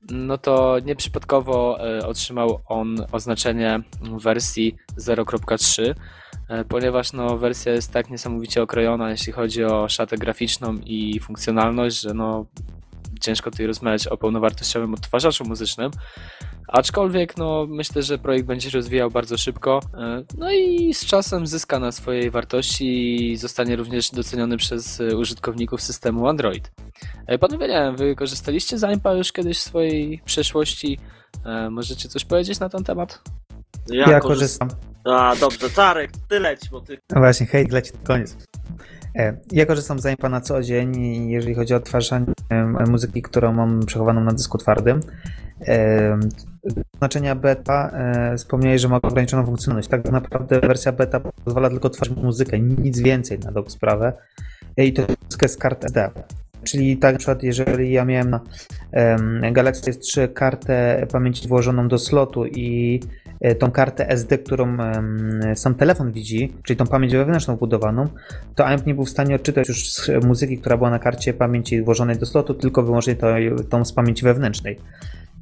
[0.10, 3.80] no to nieprzypadkowo e, otrzymał on oznaczenie
[4.22, 5.94] wersji 0.3,
[6.50, 12.02] e, ponieważ no wersja jest tak niesamowicie okrojona, jeśli chodzi o szatę graficzną i funkcjonalność,
[12.02, 12.46] że no
[13.22, 15.92] ciężko tutaj rozmawiać o pełnowartościowym odtwarzaczu muzycznym.
[16.68, 19.80] Aczkolwiek no, myślę, że projekt będzie się rozwijał bardzo szybko.
[19.98, 25.16] e, No i z czasem zyska na swojej wartości i zostanie również doceniony przez e,
[25.18, 26.72] użytkowników systemu Android.
[27.28, 31.00] E, Panowie, nie wiem, wy korzystaliście z AIMPA już kiedyś w swojej przeszłości?
[31.72, 33.22] Możecie coś powiedzieć na ten temat?
[33.90, 34.70] Ja, Ja korzyst- korzystam.
[35.06, 36.98] A, dobrze, Czarek, ty leć, bo ty...
[37.12, 38.38] No Właśnie, hej, leci koniec.
[39.16, 40.96] E, Ja korzystam z Impa na co dzień,
[41.30, 42.26] jeżeli chodzi o odtwarzanie
[42.90, 45.00] muzyki, którą mam przechowaną na dysku twardym.
[46.98, 49.88] Znaczenia beta e, wspomniałeś, że ma ograniczoną funkcjonalność.
[49.88, 54.14] Tak naprawdę wersja beta pozwala tylko tworzyć muzykę, nic więcej na dobrą sprawę.
[54.78, 56.10] E, I to muzykę z kart SD.
[56.64, 58.42] Czyli tak na przykład, jeżeli ja miałem na
[59.52, 63.00] Galaxy S3 kartę pamięci włożoną do slotu i
[63.60, 64.78] tą kartę SD, którą
[65.56, 68.08] sam telefon widzi, czyli tą pamięć wewnętrzną wbudowaną,
[68.56, 72.18] to AMP nie był w stanie odczytać już muzyki, która była na karcie pamięci włożonej
[72.18, 73.16] do slotu, tylko wyłącznie
[73.70, 74.80] tą z pamięci wewnętrznej.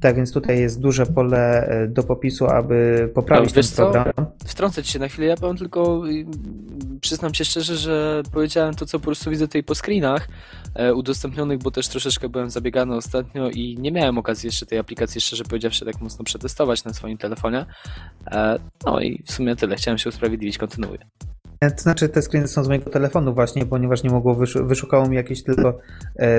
[0.04, 3.76] Tak więc tutaj jest duże pole e, do popisu, aby poprawić No, ten co?
[3.90, 4.26] program.
[4.46, 6.26] Wtrącę ci się na chwilę, ja powiem tylko, y,
[7.00, 10.28] przyznam się szczerze, że powiedziałem to, co po prostu widzę tutaj po screenach
[10.74, 15.20] e, udostępnionych, bo też troszeczkę byłem zabiegany ostatnio i nie miałem okazji jeszcze tej aplikacji,
[15.20, 17.66] szczerze powiedziawszy, tak mocno przetestować na swoim telefonie.
[18.30, 20.98] E, No i w sumie tyle, chciałem się usprawiedliwić, kontynuuję.
[21.60, 25.16] To znaczy te screeny są z mojego telefonu właśnie, ponieważ nie mogło, wyszu- wyszukało mi
[25.16, 25.78] jakieś tylko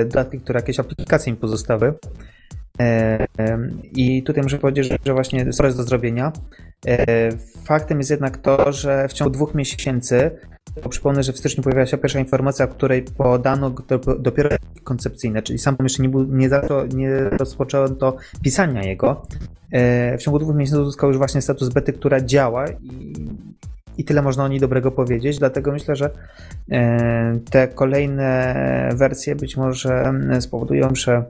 [0.04, 1.94] dodatki, które jakieś aplikacje mi pozostały.
[3.92, 6.32] I tutaj muszę powiedzieć, że, właśnie sporo jest do zrobienia.
[7.64, 10.30] Faktem jest jednak to, że w ciągu dwóch miesięcy
[10.90, 14.50] Przypomnę, że w styczniu pojawiła się pierwsza informacja, w której podano do, dopiero
[14.84, 19.22] koncepcyjne, czyli sam jeszcze nie, nie, zaczą, nie rozpoczęto pisania jego.
[19.72, 23.14] E, w ciągu dwóch miesięcy uzyskał już właśnie status bety, która działa i,
[23.98, 26.10] i tyle można o niej dobrego powiedzieć, dlatego myślę, że
[26.70, 28.54] e, te kolejne
[28.94, 31.24] wersje być może spowodują, że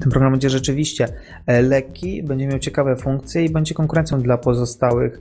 [0.00, 1.08] ten program będzie rzeczywiście
[1.46, 5.20] e, lekki, będzie miał ciekawe funkcje i będzie konkurencją dla pozostałych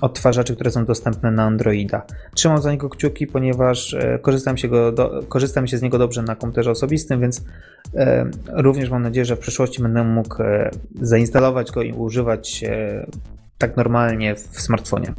[0.00, 2.02] odtwarzaczy, które są dostępne na Androida.
[2.34, 6.22] Trzymam za niego kciuki, ponieważ e, korzystam się, go do, korzystam się z niego dobrze
[6.22, 7.44] na komputerze osobistym, więc
[8.48, 12.64] również mam nadzieję, że w przyszłości będę mógł e, zainstalować go i używać
[13.58, 15.14] tak normalnie w smartfonie.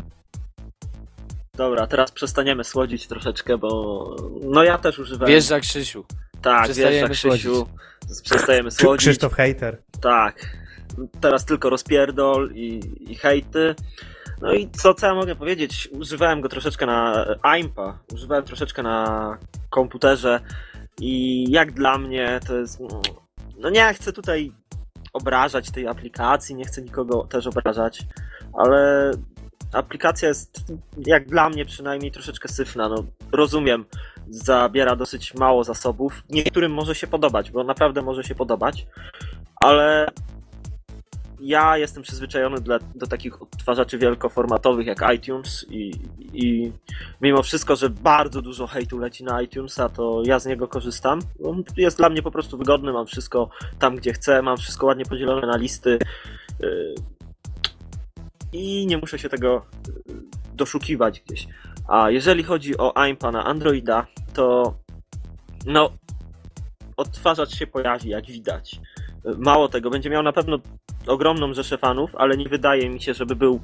[1.57, 5.31] Dobra, teraz przestaniemy słodzić troszeczkę, bo no ja też używałem.
[5.31, 6.05] Wjeżdża Krzysiu.
[6.41, 7.67] tak, wjeżdża Krzysiu.
[8.23, 9.05] Przestajemy słodzić.
[9.05, 9.81] Krzysztof Hater.
[10.01, 10.57] Tak.
[11.21, 12.81] Teraz tylko rozpierdol i,
[13.11, 13.75] i hejty.
[14.41, 15.89] No i co, co ja mogę powiedzieć?
[15.91, 19.37] Używałem go troszeczkę na AIMPA, używałem troszeczkę na
[19.69, 20.39] komputerze
[20.99, 22.79] i jak dla mnie to jest...
[23.57, 24.51] No nie chcę tutaj
[25.13, 28.01] obrażać tej aplikacji, nie chcę nikogo też obrażać,
[28.53, 29.11] ale
[29.75, 30.65] aplikacja jest,
[30.97, 32.89] jak dla mnie przynajmniej, troszeczkę syfna.
[32.89, 33.85] No, rozumiem,
[34.29, 36.23] zabiera dosyć mało zasobów.
[36.29, 38.87] Niektórym może się podobać, bo naprawdę może się podobać,
[39.55, 40.07] ale
[41.39, 45.91] ja jestem przyzwyczajony dla, do takich odtwarzaczy wielkoformatowych jak iTunes i,
[46.33, 46.71] i
[47.21, 51.19] mimo wszystko, że bardzo dużo hejtu leci na iTunesa, to ja z niego korzystam.
[51.43, 53.49] On jest dla mnie po prostu wygodny, mam wszystko
[53.79, 55.99] tam, gdzie chcę, mam wszystko ładnie podzielone na listy
[56.59, 56.95] yy,
[58.55, 59.65] i nie muszę się tego
[60.07, 60.15] yy,
[60.53, 61.47] doszukiwać gdzieś.
[61.87, 64.73] A jeżeli chodzi o AIMPA na Androida, to
[65.65, 65.89] no
[66.97, 68.79] odtwarzacz się pojawi, jak widać.
[69.37, 70.59] Mało tego, będzie miał na pewno
[71.07, 73.61] ogromną rzeszę fanów, ale nie wydaje mi się, żeby był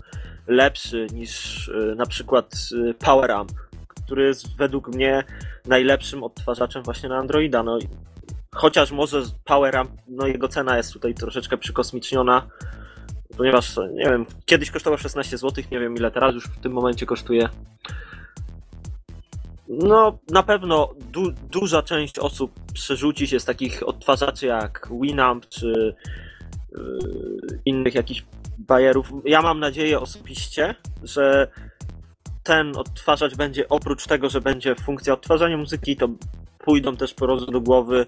[0.47, 3.51] lepszy niż y, na przykład y, PowerAmp,
[3.87, 5.23] który jest według mnie
[5.65, 7.63] najlepszym odtwarzaczem właśnie na Androida.
[7.63, 7.79] No,
[8.55, 12.47] chociaż może PowerAmp, no jego cena jest tutaj troszeczkę przykosmiczniona,
[13.37, 17.05] ponieważ, nie wiem, kiedyś kosztował 16 zł, nie wiem ile teraz już w tym momencie
[17.05, 17.49] kosztuje.
[19.67, 25.95] No, na pewno du duża część osób przerzuci się z takich odtwarzaczy jak Winamp czy
[26.71, 28.25] yy, innych jakichś
[28.57, 29.11] bajerów.
[29.25, 31.47] Ja mam nadzieję osobiście, że
[32.43, 36.09] ten odtwarzacz będzie oprócz tego, że będzie funkcja odtwarzania muzyki, to
[36.57, 38.05] pójdą też po do głowy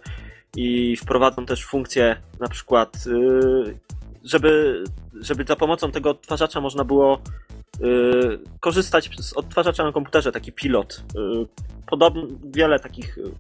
[0.56, 3.78] i wprowadzą też funkcję na przykład, yy,
[4.24, 4.84] żeby,
[5.22, 7.22] żeby za pomocą tego odtwarzacza można było
[7.80, 11.04] Yy, korzystać z odtwarzacza na komputerze, taki pilot.
[11.16, 11.48] Yy,
[11.88, 13.32] podobno wiele takich yy,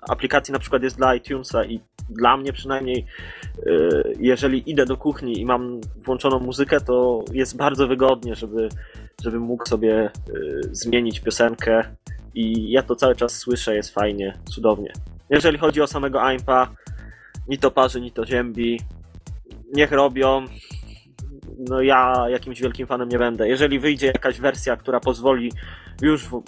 [0.00, 1.80] aplikacji na przykład jest dla iTunesa i
[2.10, 3.06] dla mnie przynajmniej,
[3.66, 8.68] yy, jeżeli idę do kuchni i mam włączoną muzykę, to jest bardzo wygodnie, żeby,
[9.22, 10.10] żeby mógł sobie
[10.70, 11.84] zmienić piosenkę
[12.34, 14.92] i ja to cały czas słyszę, jest fajnie, cudownie.
[15.30, 16.68] Jeżeli chodzi o samego AIMPA,
[17.48, 18.80] ni to parzy, ni to ziębi,
[19.72, 20.44] niech robią,
[21.68, 23.48] no ja jakimś wielkim fanem nie będę.
[23.48, 25.52] Jeżeli wyjdzie jakaś wersja, która pozwoli
[26.02, 26.42] już w,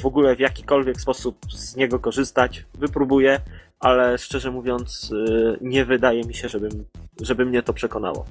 [0.00, 3.40] w ogóle w jakikolwiek sposób z niego korzystać, wypróbuję,
[3.80, 6.84] ale szczerze mówiąc, yy, nie wydaje mi się, żebym,
[7.20, 8.26] żeby mnie to przekonało.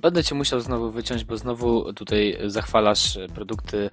[0.00, 3.90] Będę cię musiał znowu wyciąć, bo znowu tutaj zachwalasz produkty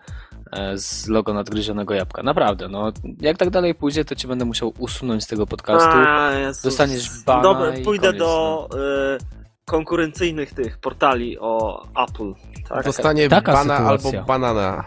[0.75, 2.23] z logo nadgryzionego jabłka.
[2.23, 2.91] Naprawdę, no.
[3.21, 5.89] Jak tak dalej pójdzie, to cię będę musiał usunąć z tego podcastu.
[5.91, 6.63] A, Jezus.
[6.63, 8.25] Dostaniesz bana Dobra, i pójdę koniec, no.
[8.27, 8.69] do
[9.15, 9.17] y,
[9.65, 12.33] konkurencyjnych tych portali o Apple.
[12.69, 14.19] Tak, Dostanie taka bana sytuacja.
[14.19, 14.83] albo banana.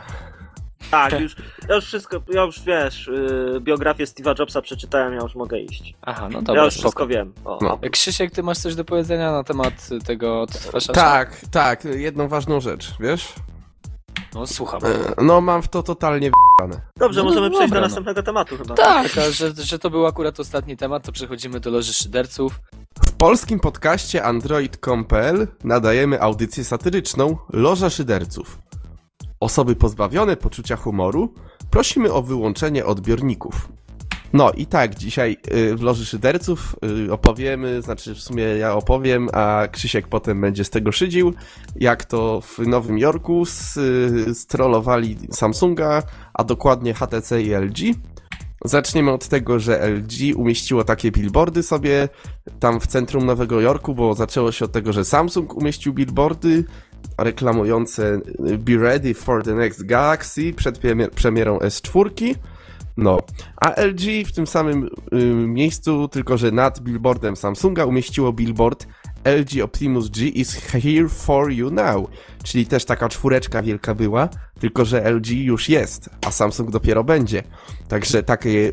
[0.90, 1.36] tak już,
[1.68, 5.94] ja już wszystko, ja już wiesz, y, biografię Steve'a Jobsa przeczytałem, ja już mogę iść.
[6.02, 6.82] Aha, no ja dobra, już spoko.
[6.88, 7.32] wszystko wiem.
[7.44, 7.74] O, No.
[7.74, 7.90] Apple.
[7.90, 10.92] Krzysiek, ty masz coś do powiedzenia na temat tego odtwarzacza?
[10.92, 13.32] Tak, tak, jedną ważną rzecz, wiesz?
[14.34, 14.80] No słucham.
[14.84, 16.80] E, No mam w to totalnie w***ane.
[16.98, 17.86] Dobrze, No możemy dobra, przejść do no.
[17.86, 18.74] następnego tematu chyba.
[18.74, 22.60] Tak, a że, że to był akurat ostatni temat, to przechodzimy do Loży Szyderców.
[23.06, 28.58] W polskim podcaście android.com.pl nadajemy audycję satyryczną Loża Szyderców.
[29.40, 31.34] Osoby pozbawione poczucia humoru
[31.70, 33.68] prosimy o wyłączenie odbiorników.
[34.32, 36.76] No i tak, dzisiaj y, w Loży Szyderców
[37.06, 41.34] y, opowiemy, znaczy w sumie ja opowiem, a Krzysiek potem będzie z tego szydził,
[41.76, 43.44] jak to w Nowym Jorku
[44.28, 46.02] y, strollowali Samsunga,
[46.34, 47.78] a dokładnie HTC i LG.
[48.64, 52.08] Zaczniemy od tego, że LG umieściło takie billboardy sobie
[52.60, 56.64] tam w centrum Nowego Jorku, bo zaczęło się od tego, że Samsung umieścił billboardy
[57.18, 58.20] reklamujące
[58.58, 62.34] Be ready for the next Galaxy przed premier- premierą S4.
[62.96, 63.18] No,
[63.56, 68.86] a LG w tym samym y, miejscu, tylko że nad billboardem Samsunga umieściło billboard
[69.24, 72.06] LG Optimus G is here for you now.
[72.42, 74.28] Czyli też taka czwóreczka wielka była,
[74.60, 77.42] tylko że LG już jest, a Samsung dopiero będzie.
[77.88, 78.72] Także takie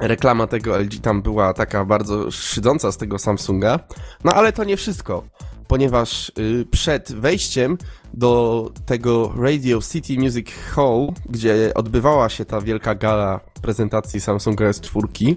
[0.00, 3.80] reklama tego LG tam była taka bardzo szydząca z tego Samsunga.
[4.24, 5.24] No ale to nie wszystko,
[5.70, 7.78] ponieważ y, przed wejściem
[8.14, 15.36] do tego Radio City Music Hall, gdzie odbywała się ta wielka gala prezentacji Samsunga S4,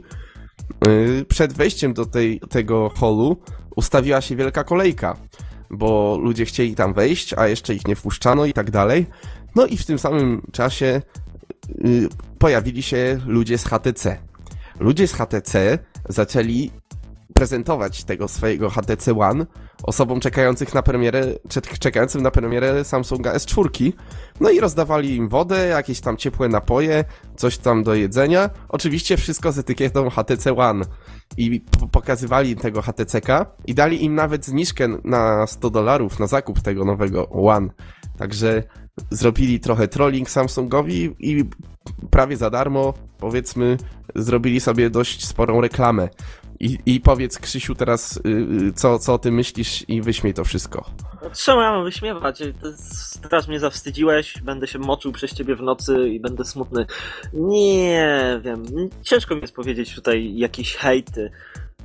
[0.88, 3.38] y, przed wejściem do tej, tego hallu
[3.76, 5.18] ustawiła się wielka kolejka,
[5.70, 9.06] bo ludzie chcieli tam wejść, a jeszcze ich nie wpuszczano i tak dalej.
[9.56, 11.02] No i w tym samym czasie
[11.86, 12.10] y,
[12.40, 14.18] pojawili się ludzie z HTC.
[14.80, 15.80] Ludzie z HTC
[16.10, 16.72] zaczęli
[17.34, 19.46] prezentować tego swojego HTC One
[19.84, 23.92] osobom czekających na premierę, czek- czekającym na premierę Samsunga S4.
[24.40, 27.06] No i rozdawali im wodę, jakieś tam ciepłe napoje,
[27.36, 28.50] coś tam do jedzenia.
[28.70, 30.86] Oczywiście wszystko z etykietą HTC One.
[31.38, 31.62] I
[31.92, 36.86] pokazywali im tego HTC-ka i dali im nawet zniżkę na 100 dolarów na zakup tego
[36.86, 37.70] nowego One.
[38.18, 38.64] Także
[39.12, 41.46] zrobili trochę trolling Samsungowi i
[42.10, 43.78] prawie za darmo, powiedzmy,
[44.16, 46.10] zrobili sobie dość sporą reklamę.
[46.60, 50.86] I, i powiedz, Krzysiu, teraz, yy, co, co o tym myślisz i wyśmiej to wszystko.
[51.34, 52.39] Trzeba mam wyśmiewać.
[53.22, 56.86] Teraz mnie zawstydziłeś, będę się moczył przez ciebie w nocy i będę smutny.
[57.34, 58.64] Nie wiem,
[59.01, 61.32] ciężko mi jest powiedzieć tutaj jakieś hejty.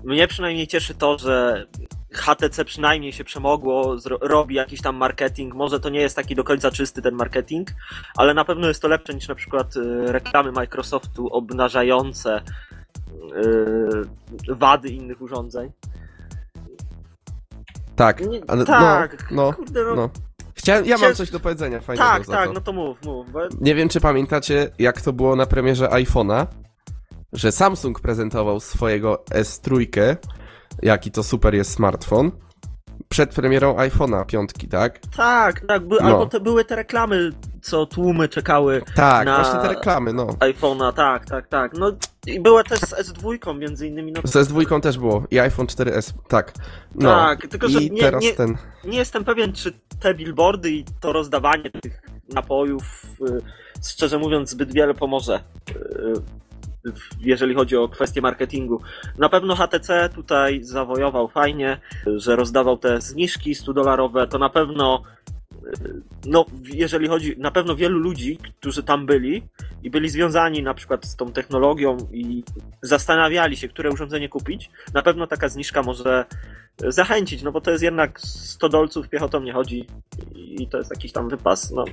[0.05, 1.67] Mnie przynajmniej cieszy to, że
[2.13, 5.55] HTC przynajmniej się przemogło, robi jakiś tam marketing.
[5.55, 7.69] Może to nie jest taki do końca czysty ten marketing,
[8.17, 12.43] ale na pewno jest to lepsze niż na przykład y, reklamy Microsoftu obnażające
[14.49, 15.73] wady innych urządzeń.
[17.97, 20.11] Tak, Nie, ale tak, no, no, kurde, no, no.
[20.55, 22.53] Chciałem, ja mam coś do powiedzenia fajnego tak, tak, to.
[22.53, 23.33] no to mów, mów.
[23.33, 23.41] Bo...
[23.61, 26.47] Nie wiem, czy pamiętacie, jak to było na premierze iPhone'a,
[27.33, 29.87] że Samsung prezentował swojego S3,
[30.83, 32.31] jaki to super jest smartfon,
[33.09, 34.99] przed premierą iPhone'a piątki, tak?
[35.17, 36.07] Tak, tak, by, No.
[36.07, 37.31] albo te, były te reklamy,
[37.63, 40.27] co tłumy czekały Tak, Na- właśnie te reklamy, no.
[40.27, 41.73] iPhone'a, tak, tak, tak.
[41.79, 41.93] No
[42.27, 44.13] i była też z S2 między innymi.
[44.13, 46.53] No, Z S2 też było i iPhone 4S, tak.
[46.95, 47.09] No.
[47.11, 48.57] Tak, tylko że I nie- teraz nie- ten.
[48.85, 52.03] Nie jestem pewien, czy te billboardy i to rozdawanie tych
[52.35, 52.83] napojów,
[53.21, 53.41] y,
[53.89, 55.41] szczerze mówiąc, zbyt wiele pomoże.
[57.21, 58.81] Jeżeli chodzi o kwestię marketingu.
[59.19, 64.29] Na pewno HTC tutaj zawojował fajnie, że rozdawał te zniżki 100-dolarowe.
[64.29, 65.03] To na pewno,
[65.65, 69.43] y, no, jeżeli chodzi, na pewno wielu ludzi, którzy tam byli
[69.83, 72.45] i byli związani na przykład z tą technologią i
[72.83, 76.25] zastanawiali się, które urządzenie kupić, na pewno taka zniżka może
[76.89, 79.87] zachęcić, no bo to jest jednak 100 dolców, piechotą nie chodzi
[80.35, 81.85] i to jest jakiś tam wypas, no.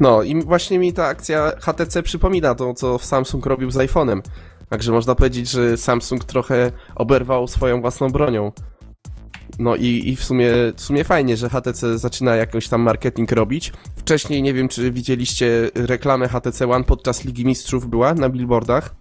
[0.00, 4.20] No i właśnie mi ta akcja HTC przypomina to, co Samsung robił z iPhone'em.
[4.68, 8.52] Także można powiedzieć, że Samsung trochę oberwał swoją własną bronią.
[9.58, 13.72] No i, i w, sumie, w sumie fajnie, że HTC zaczyna jakiś tam marketing robić.
[13.96, 18.94] Wcześniej nie wiem, czy widzieliście reklamę HTC One podczas Ligi Mistrzów była na billboardach.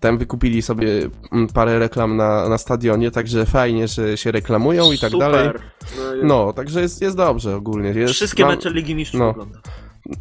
[0.00, 4.98] Tam wykupili sobie mm, parę reklam na, na stadionie, także fajnie, że się reklamują i
[4.98, 5.32] tak Super.
[5.32, 5.50] dalej.
[5.96, 7.88] No, No, także jest, jest dobrze ogólnie.
[7.90, 9.28] Jest, Wszystkie mam- mecze Ligi Mistrzów no.
[9.28, 9.62] oglądam.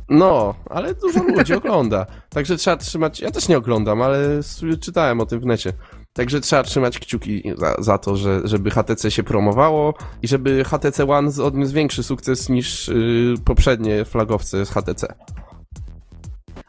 [0.09, 2.05] No, ale dużo ludzi ogląda.
[2.29, 3.19] Także trzeba trzymać.
[3.19, 4.39] Ja też nie oglądam, ale
[4.81, 5.73] czytałem o tym w necie.
[6.13, 11.09] Także trzeba trzymać kciuki za, za to, że, żeby HTC się promowało i żeby HTC
[11.09, 15.13] One odniósł większy sukces niż y, poprzednie flagowce z HTC.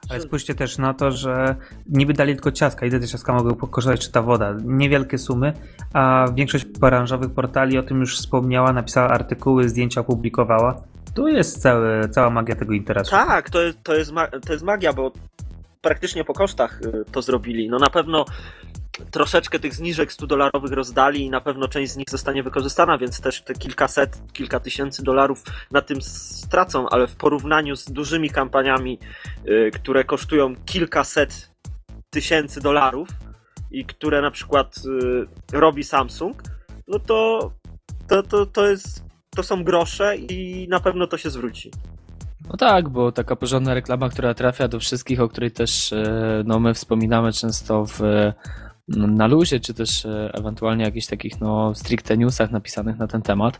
[0.08, 1.56] Ale spójrzcie też na to, że
[1.88, 2.86] niby dali tylko ciastka.
[2.86, 4.54] Ile te ciastka mogły kosztować, czy ta woda?
[4.64, 5.52] Niewielkie sumy,
[5.92, 10.82] a większość branżowych portali o tym już wspomniała, napisała artykuły, zdjęcia opublikowała.
[11.14, 13.10] Tu jest cały, cała magia tego interesu.
[13.10, 14.12] Tak, to jest, to, jest
[14.46, 15.12] to jest magia, bo
[15.80, 17.68] praktycznie po kosztach y, to zrobili.
[17.68, 18.24] No na pewno
[19.10, 23.42] troszeczkę tych zniżek 100-dolarowych rozdali i na pewno część z nich zostanie wykorzystana, więc też
[23.42, 28.98] te kilkaset, kilka tysięcy dolarów na tym stracą, ale w porównaniu z dużymi kampaniami,
[29.48, 31.50] y, które kosztują kilkaset
[32.10, 33.08] tysięcy dolarów
[33.70, 34.76] i które na przykład
[35.52, 36.42] y, robi Samsung,
[36.88, 37.50] no to
[38.08, 41.70] to, to, to jest to są grosze i na pewno to się zwróci.
[42.50, 46.60] No tak, bo taka porządna reklama, która trafia do wszystkich, o której też e, no,
[46.60, 48.00] my wspominamy często w,
[48.88, 53.58] na luzie, czy też e, ewentualnie jakichś takich no, stricte newsach napisanych na ten temat.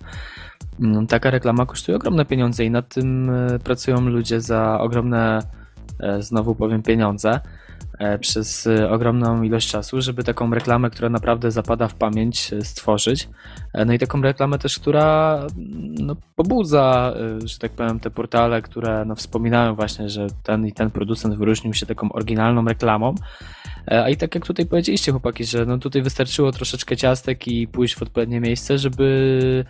[0.81, 5.43] Mm, Taka reklama kosztuje ogromne pieniądze i nad tym e, pracują ludzie za ogromne,
[6.01, 7.41] e, znowu powiem, pieniądze.
[7.99, 12.63] E, przez e, ogromną ilość czasu, żeby taką reklamę, która naprawdę zapada w pamięć, e,
[12.63, 13.29] stworzyć.
[13.87, 17.15] No i taką reklamę też, która mm, no, pobudza,
[17.45, 21.75] że tak powiem, te portale, które no, wspominają właśnie, że ten i ten producent wyróżnił
[21.75, 23.15] się taką oryginalną reklamą.
[23.87, 27.95] A i tak jak tutaj powiedzieliście, chłopaki, że no tutaj wystarczyło troszeczkę ciastek i pójść
[27.95, 29.65] w odpowiednie miejsce, żeby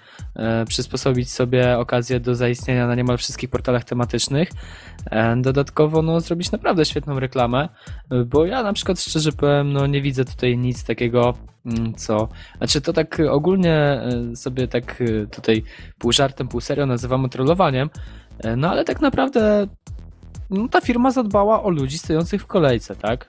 [0.68, 4.50] przysposobić sobie okazję do zaistnienia na niemal wszystkich portalach tematycznych.
[5.36, 7.68] Dodatkowo no, zrobić naprawdę świetną reklamę,
[8.26, 11.34] bo ja na przykład szczerze powiem, no nie widzę tutaj nic takiego,
[11.66, 12.28] mm, co...
[12.58, 15.62] Znaczy to tak ogólnie e, sobie tak e, tutaj
[15.98, 17.90] pół żartem, pół serio nazywamy trollowaniem,
[18.38, 19.66] e, no ale tak naprawdę
[20.50, 23.28] no, ta firma zadbała o ludzi stojących w kolejce, tak?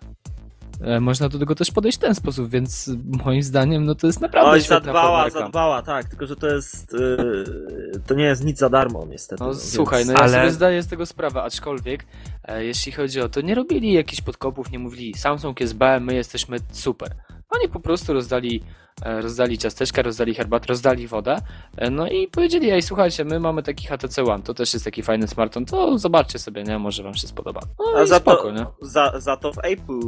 [0.81, 2.89] E, Można do tego też podejść w ten sposób, więc
[3.25, 6.47] moim zdaniem no to jest naprawdę Oj, świetna forma zadbała, zadbała, tak, tylko że to
[6.47, 6.93] jest.
[6.93, 9.43] Yy, to nie jest nic za darmo, niestety.
[9.43, 12.05] No więc- słuchaj, no ja ale- sobie zdaję z tego sprawę, aczkolwiek
[12.43, 16.15] e, jeśli chodzi o to, nie robili jakichś podkopów, nie mówili Samsung jest B, my
[16.15, 17.09] jesteśmy super.
[17.55, 18.63] Oni po prostu rozdali,
[19.05, 21.37] e, rozdali ciasteczka, rozdali herbatę, rozdali wodę,
[21.77, 25.03] e, no i powiedzieli, ej słuchajcie, my mamy taki HTC One, to też jest taki
[25.03, 27.61] fajny smartfon, to zobaczcie sobie, nie, może wam się spodoba.
[27.79, 28.65] No A za spoko, to, nie?
[28.81, 29.99] za, za to w Apple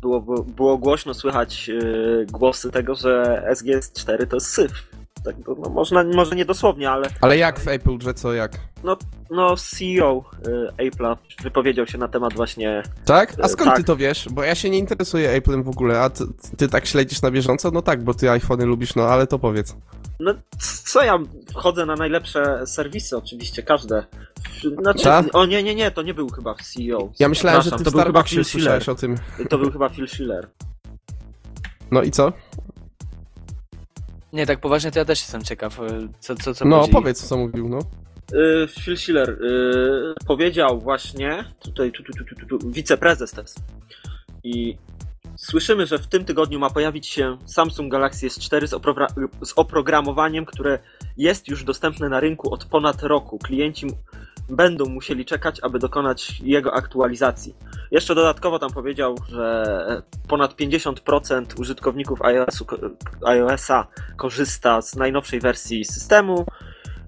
[0.00, 4.91] było, było głośno słychać yy, głosy tego, że SGS4 to jest syf.
[5.24, 8.58] Tak, no, można, może nie dosłownie, ale Ale jak w Apple, że co, jak?
[9.30, 10.24] no CEO
[10.78, 13.34] yy, Apple'a wypowiedział się na temat właśnie Tak?
[13.42, 13.76] A skąd tak.
[13.76, 14.28] ty to wiesz?
[14.30, 16.24] Bo ja się nie interesuję Apple'em w ogóle, a ty,
[16.56, 17.70] ty tak śledzisz na bieżąco?
[17.70, 19.76] No tak, bo ty iPhony lubisz, no ale to powiedz.
[20.20, 20.34] No
[20.84, 21.18] co ja
[21.52, 24.04] wchodzę na najlepsze serwisy, oczywiście, każde.
[24.82, 25.26] Znaczy, Tak?
[25.32, 27.12] o nie, nie, nie, to nie był chyba CEO.
[27.18, 29.16] Ja myślałem, że ty w to chyba Starbucksie słyszałeś o tym.
[29.50, 30.48] To był chyba Phil Schiller.
[31.90, 32.32] No i co?
[34.32, 36.92] Nie, tak poważnie to ja też jestem ciekaw, e, co, co, co No chodzi.
[36.92, 37.78] powiedz, co mówił, no.
[38.32, 43.50] Yy, Phil Schiller yy, powiedział właśnie, tutaj tu, tu, tu, tu, tu, tu, wiceprezes też.
[44.44, 44.76] I
[45.36, 48.70] słyszymy, że w tym tygodniu ma pojawić się Samsung Galaxy S4 z,
[49.48, 50.78] z oprogramowaniem, które
[51.16, 53.38] jest już dostępne na rynku od ponad roku.
[53.38, 53.86] Klienci
[54.48, 57.54] będą musieli czekać, aby dokonać jego aktualizacji.
[57.90, 62.66] Jeszcze dodatkowo tam powiedział, że ponad 50% użytkowników iOS-u,
[63.26, 63.86] iOS-a
[64.16, 66.46] korzysta z najnowszej wersji systemu,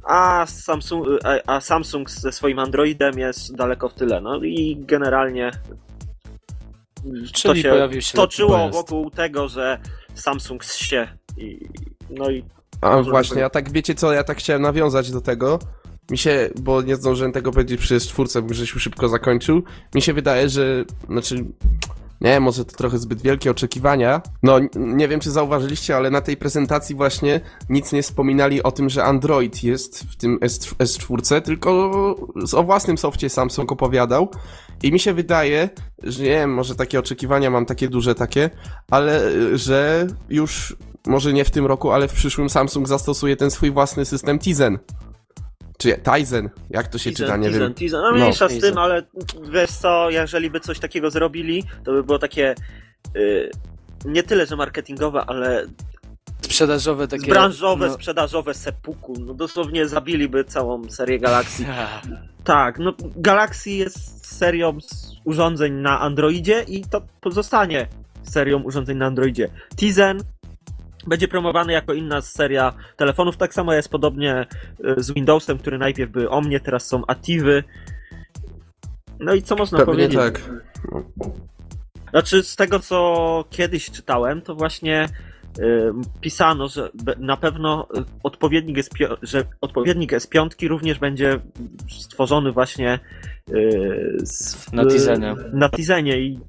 [0.04, 1.06] a Samsung,
[1.46, 4.20] a- Samsung ze swoim Androidem jest daleko w tyle.
[4.20, 5.50] No i generalnie
[7.04, 9.78] to Czyli się pojawił się toczyło wokół tego, że
[10.14, 11.68] Samsung się i
[12.10, 12.44] no i
[12.80, 15.58] A właśnie, a tak wiecie co, ja tak chciałem nawiązać do tego.
[16.10, 19.62] Mi się, bo nie zdążyłem tego powiedzieć przy czwórce, bo Grzesiu szybko zakończył.
[19.94, 21.44] Mi się wydaje, że, znaczy,
[22.20, 24.20] nie, może to trochę zbyt wielkie oczekiwania.
[24.42, 28.90] No, nie wiem czy zauważyliście, ale na tej prezentacji właśnie nic nie wspominali o tym,
[28.90, 31.70] że Android jest w tym S- S4, tylko
[32.54, 34.30] o własnym softie Samsung opowiadał.
[34.82, 35.68] I mi się wydaje,
[36.02, 38.50] że nie wiem, może takie oczekiwania mam takie duże takie,
[38.90, 40.76] ale y, że już
[41.06, 44.78] może nie w tym roku, ale w przyszłym Samsung zastosuje ten swój własny system Tizen.
[45.78, 47.74] Czy Tizen, jak to się Tizen, czyta, nie Tizen, wiem.
[47.74, 48.00] Tizen.
[48.02, 48.70] No No, mniejsza z Tizen.
[48.70, 49.02] tym, ale
[49.52, 52.54] wiesz co, jeżeli by coś takiego zrobili, to by było takie
[53.16, 53.50] y,
[54.04, 55.66] nie tyle, że marketingowe, ale
[56.40, 57.26] Sprzedażowe takie...
[57.26, 59.14] branżowe, no- sprzedażowe sepuku.
[59.20, 61.64] No dosłownie zabiliby całą serię Galaxy.
[62.44, 67.86] Tak, no Galaxy jest serią z urządzeń na Androidzie i to pozostanie
[68.22, 69.48] serią urządzeń na Androidzie.
[69.76, 70.20] Tizen
[71.06, 73.36] będzie promowany jako inna seria telefonów.
[73.36, 74.46] Tak samo jest podobnie
[74.98, 77.64] y, z Windowsem, który najpierw były o mnie, teraz są Ativy.
[79.20, 80.16] No i co można Pewnie powiedzieć?
[80.18, 80.40] tak.
[82.10, 85.08] Znaczy, z tego co kiedyś czytałem, to właśnie
[85.58, 91.40] y, pisano, że na pewno y, odpowiednik, S5, że odpowiednik S5 również będzie
[92.00, 92.98] stworzony właśnie
[93.50, 95.34] y, z, Na Tizenie.
[95.52, 96.40] Na Tizenie i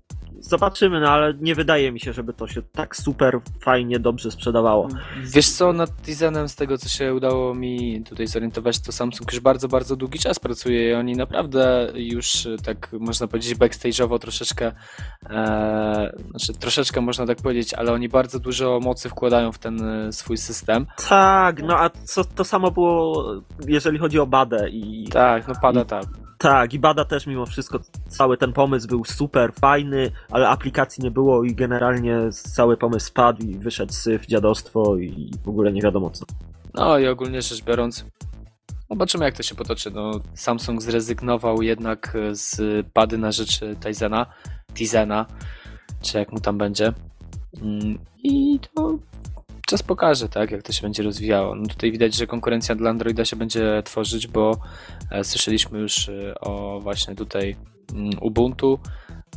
[0.49, 4.87] zobaczymy, no ale nie wydaje mi się, żeby to się tak super fajnie, dobrze sprzedawało.
[5.23, 9.41] Wiesz co, nad Tizenem, z tego co się udało mi tutaj zorientować, to Samsung już
[9.41, 14.71] bardzo, bardzo długi czas pracuje i oni naprawdę już e, tak można powiedzieć backstage'owo troszeczkę,
[15.29, 20.13] e, znaczy troszeczkę można tak powiedzieć, ale oni bardzo dużo mocy wkładają w ten e,
[20.13, 20.85] swój system.
[21.09, 23.25] Tak, no a co, to samo było,
[23.67, 26.24] jeżeli chodzi o Badę i Tak, no pada tak.
[26.37, 31.11] Tak, i Bada też mimo wszystko, cały ten pomysł był super fajny, ale aplikacji nie
[31.11, 36.09] było i generalnie cały pomysł spadł i wyszedł syf, dziadostwo i w ogóle nie wiadomo
[36.09, 36.25] co.
[36.73, 38.05] No i ogólnie rzecz biorąc,
[38.89, 39.91] zobaczymy jak to się potoczy.
[39.91, 44.25] No, Samsung zrezygnował jednak z pady na rzecz Tizena,
[44.73, 45.25] Tizena,
[46.01, 46.93] czy jak mu tam będzie.
[47.61, 48.97] Mm, I to
[49.65, 51.55] czas pokaże, tak, jak to się będzie rozwijało.
[51.55, 54.57] No tutaj widać, że konkurencja dla Androida się będzie tworzyć, bo
[55.11, 57.55] e, słyszeliśmy już e, o właśnie tutaj
[57.93, 58.79] mm, Ubuntu,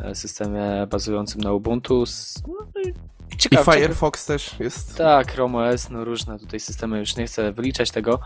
[0.01, 2.05] e, systemie bazującym na Ubuntu.
[2.49, 2.89] No, i
[3.35, 4.97] I ciekawe, Firefox też jest.
[4.97, 8.21] tak, Chrome OS, no różne tutaj systemy, już nie chcę wyliczać tego,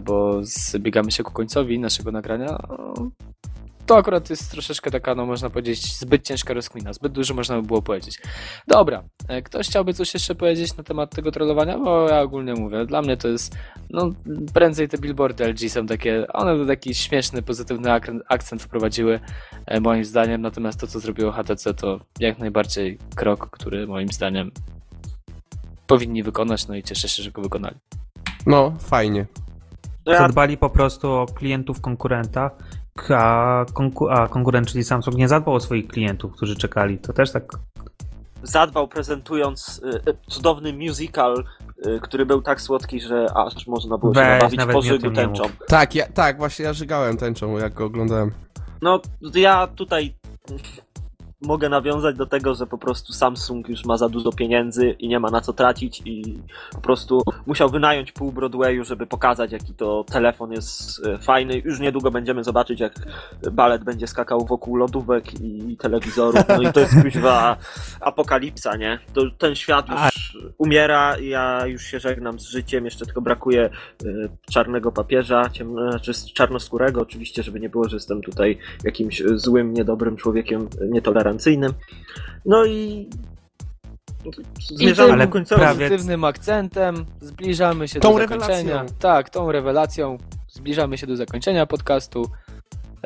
[0.00, 2.58] bo zbiegamy się ku końcowi naszego nagrania.
[3.88, 7.62] To akurat jest troszeczkę taka, no można powiedzieć, zbyt ciężka rozkmina, zbyt dużo można by
[7.62, 8.18] było powiedzieć.
[8.66, 11.78] Dobra, e, ktoś chciałby coś jeszcze powiedzieć na temat tego trollowania?
[11.78, 13.56] Bo ja ogólnie mówię, dla mnie to jest,
[13.90, 14.12] no
[14.54, 19.20] prędzej te billboardy LG są takie, one to taki śmieszny, pozytywny ak- akcent wprowadziły
[19.66, 24.50] e, moim zdaniem, natomiast to, co zrobiło HTC to jak najbardziej krok, który moim zdaniem
[25.86, 27.76] powinni wykonać, no i cieszę się, że go wykonali.
[28.46, 29.26] No, fajnie.
[30.18, 32.50] Zadbali po prostu o klientów konkurenta,
[33.10, 36.98] a, konku- a konkurent, czyli Samsung, nie zadbał o swoich klientów, którzy czekali.
[36.98, 37.44] To też tak.
[38.42, 41.44] zadbał prezentując y, cudowny musical,
[41.86, 44.82] y, który był tak słodki, że aż można było się Weź, nabawić nawet mi o
[44.82, 45.42] pożygu tym nie tęczą.
[45.68, 48.32] Tak, ja, tak, właśnie ja żygałem tęczą, jak go oglądałem.
[48.82, 49.00] No,
[49.34, 50.14] ja tutaj
[51.42, 55.20] mogę nawiązać do tego, że po prostu Samsung już ma za dużo pieniędzy i nie
[55.20, 56.38] ma na co tracić i
[56.72, 61.62] po prostu musiał wynająć pół Broadwayu, żeby pokazać, jaki to telefon jest e, fajny.
[61.64, 62.94] Już niedługo będziemy zobaczyć, jak
[63.52, 66.40] balet będzie skakał wokół lodówek i telewizorów.
[66.48, 67.56] No i to jest kuźwa
[68.00, 68.98] apokalipsa, nie?
[69.14, 73.70] To, ten świat już umiera, ja już się żegnam z życiem, jeszcze tylko brakuje e,
[74.50, 79.74] czarnego papieża, ciemno, znaczy czarnoskórego oczywiście, żeby nie było, że jestem tutaj jakimś e, złym,
[79.74, 80.88] niedobrym człowiekiem, e,
[82.46, 83.08] No i
[84.60, 85.60] zmierzamy ku końcowi.
[85.60, 88.56] prawie- Pozytywnym akcentem zbliżamy się Tą do zakończenia.
[88.56, 88.96] rewelacją.
[88.98, 90.18] Tak, tą rewelacją
[90.48, 92.30] zbliżamy się do zakończenia podcastu.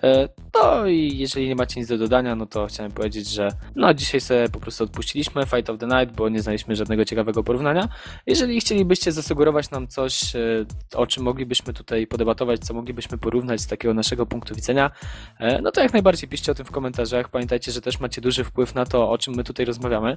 [0.03, 3.95] E, No i jeżeli nie macie nic do dodania, no to chciałem powiedzieć, że no
[3.95, 7.89] dzisiaj sobie po prostu odpuściliśmy Fight of the Night, bo nie znaleźliśmy żadnego ciekawego porównania.
[8.27, 10.41] Jeżeli chcielibyście zasugerować nam coś, e,
[10.95, 14.91] o czym moglibyśmy tutaj podebatować, co moglibyśmy porównać z takiego naszego punktu widzenia,
[15.39, 17.29] e, no to jak najbardziej piszcie o tym w komentarzach.
[17.29, 20.17] Pamiętajcie, że też macie duży wpływ na to, o czym my tutaj rozmawiamy.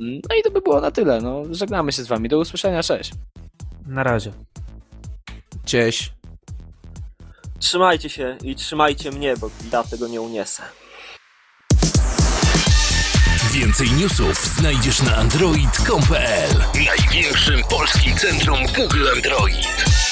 [0.00, 1.20] Mm, No i to by było na tyle.
[1.20, 2.28] No, żegnamy się z wami.
[2.28, 3.12] Do usłyszenia, cześć.
[3.86, 4.32] Na razie.
[5.64, 6.12] Cześć.
[7.60, 10.62] Trzymajcie się i trzymajcie mnie, bo ja tego nie uniesę.
[13.52, 16.50] Więcej newsów znajdziesz na android.com.pl
[16.86, 20.09] Największym polskim centrum Google Android.